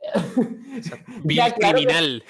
[1.24, 2.22] Vía criminal.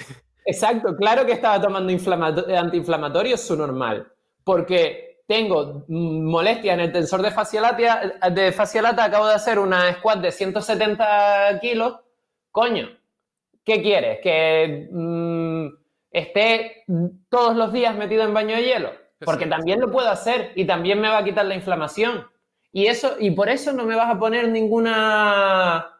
[0.46, 4.06] exacto, claro que estaba tomando antiinflamatorio, su normal.
[4.44, 10.18] Porque tengo molestias en el tensor de fascialata, de fascialata, acabo de hacer una squat
[10.18, 12.00] de 170 kilos,
[12.50, 12.88] coño,
[13.64, 14.18] ¿qué quieres?
[14.20, 15.66] ¿Que mm,
[16.10, 16.82] esté
[17.28, 18.90] todos los días metido en baño de hielo?
[19.24, 22.26] Porque también lo puedo hacer y también me va a quitar la inflamación.
[22.72, 25.96] Y, eso, y por eso no me vas a poner ninguna...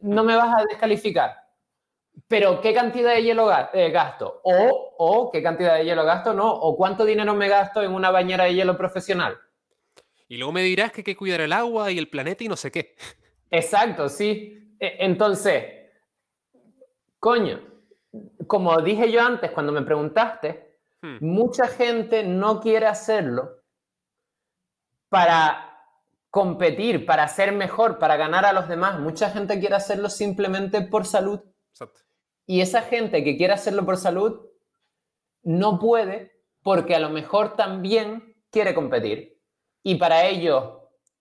[0.00, 1.41] No me vas a descalificar
[2.32, 4.40] pero ¿qué cantidad de hielo eh, gasto?
[4.44, 6.32] O, o, ¿qué cantidad de hielo gasto?
[6.32, 9.38] No, o cuánto dinero me gasto en una bañera de hielo profesional.
[10.28, 12.56] Y luego me dirás que hay que cuidar el agua y el planeta y no
[12.56, 12.96] sé qué.
[13.50, 14.74] Exacto, sí.
[14.80, 15.62] E, entonces,
[17.18, 17.60] coño,
[18.46, 21.18] como dije yo antes cuando me preguntaste, hmm.
[21.20, 23.58] mucha gente no quiere hacerlo
[25.10, 25.84] para
[26.30, 28.98] competir, para ser mejor, para ganar a los demás.
[28.98, 31.42] Mucha gente quiere hacerlo simplemente por salud
[32.52, 34.42] y esa gente que quiere hacerlo por salud
[35.42, 39.40] no puede porque a lo mejor también quiere competir.
[39.82, 40.62] y para ellos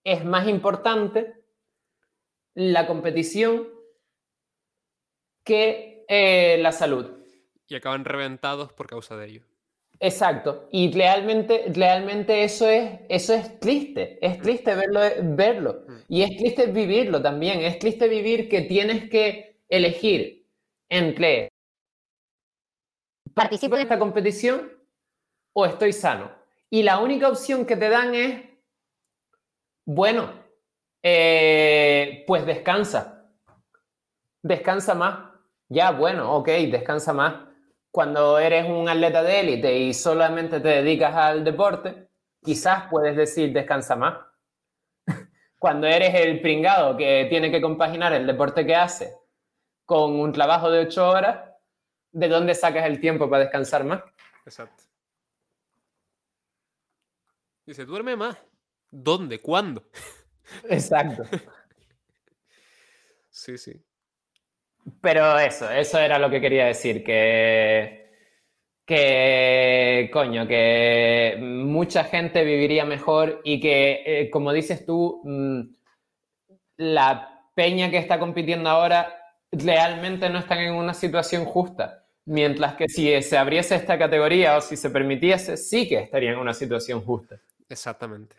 [0.04, 1.34] es más importante
[2.54, 3.70] la competición
[5.46, 7.06] que eh, la salud.
[7.70, 9.46] Y acaban reventados por causa de ello.
[10.02, 10.68] Exacto.
[10.70, 14.20] Y realmente, realmente eso, es, eso es triste.
[14.22, 14.42] Es mm.
[14.42, 15.86] triste verlo, verlo.
[15.88, 15.94] Mm.
[16.10, 17.62] Y es triste vivirlo también.
[17.62, 20.41] Es triste vivir que tienes que elegir
[20.92, 21.50] entre
[23.34, 24.70] participo en esta competición
[25.54, 26.32] o estoy sano.
[26.70, 28.44] Y la única opción que te dan es,
[29.86, 30.32] bueno,
[31.02, 33.30] eh, pues descansa.
[34.44, 35.32] Descansa más.
[35.70, 37.48] Ya, bueno, ok, descansa más.
[37.90, 42.10] Cuando eres un atleta de élite y solamente te dedicas al deporte,
[42.44, 44.18] quizás puedes decir descansa más.
[45.58, 49.21] Cuando eres el pringado que tiene que compaginar el deporte que hace
[49.86, 51.50] con un trabajo de ocho horas,
[52.12, 54.02] ¿de dónde sacas el tiempo para descansar más?
[54.46, 54.84] Exacto.
[57.66, 58.38] Dice, duerme más.
[58.90, 59.40] ¿Dónde?
[59.40, 59.84] ¿Cuándo?
[60.70, 61.24] Exacto.
[63.30, 63.82] sí, sí.
[65.00, 68.10] Pero eso, eso era lo que quería decir, que,
[68.86, 75.62] que coño, que mucha gente viviría mejor y que, eh, como dices tú, mm,
[76.78, 79.21] la peña que está compitiendo ahora
[79.52, 82.06] realmente no están en una situación justa.
[82.26, 86.38] Mientras que si se abriese esta categoría o si se permitiese, sí que estaría en
[86.38, 87.40] una situación justa.
[87.68, 88.36] Exactamente.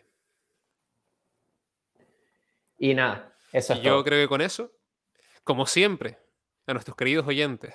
[2.77, 4.71] Y nada, eso es Yo creo que con eso,
[5.43, 6.17] como siempre,
[6.65, 7.73] a nuestros queridos oyentes,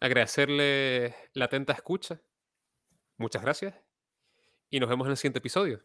[0.00, 2.20] agradecerles la atenta escucha.
[3.16, 3.74] Muchas gracias.
[4.68, 5.82] Y nos vemos en el siguiente episodio.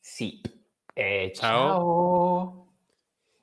[0.00, 0.42] Sí.
[0.94, 2.61] Eh, chao.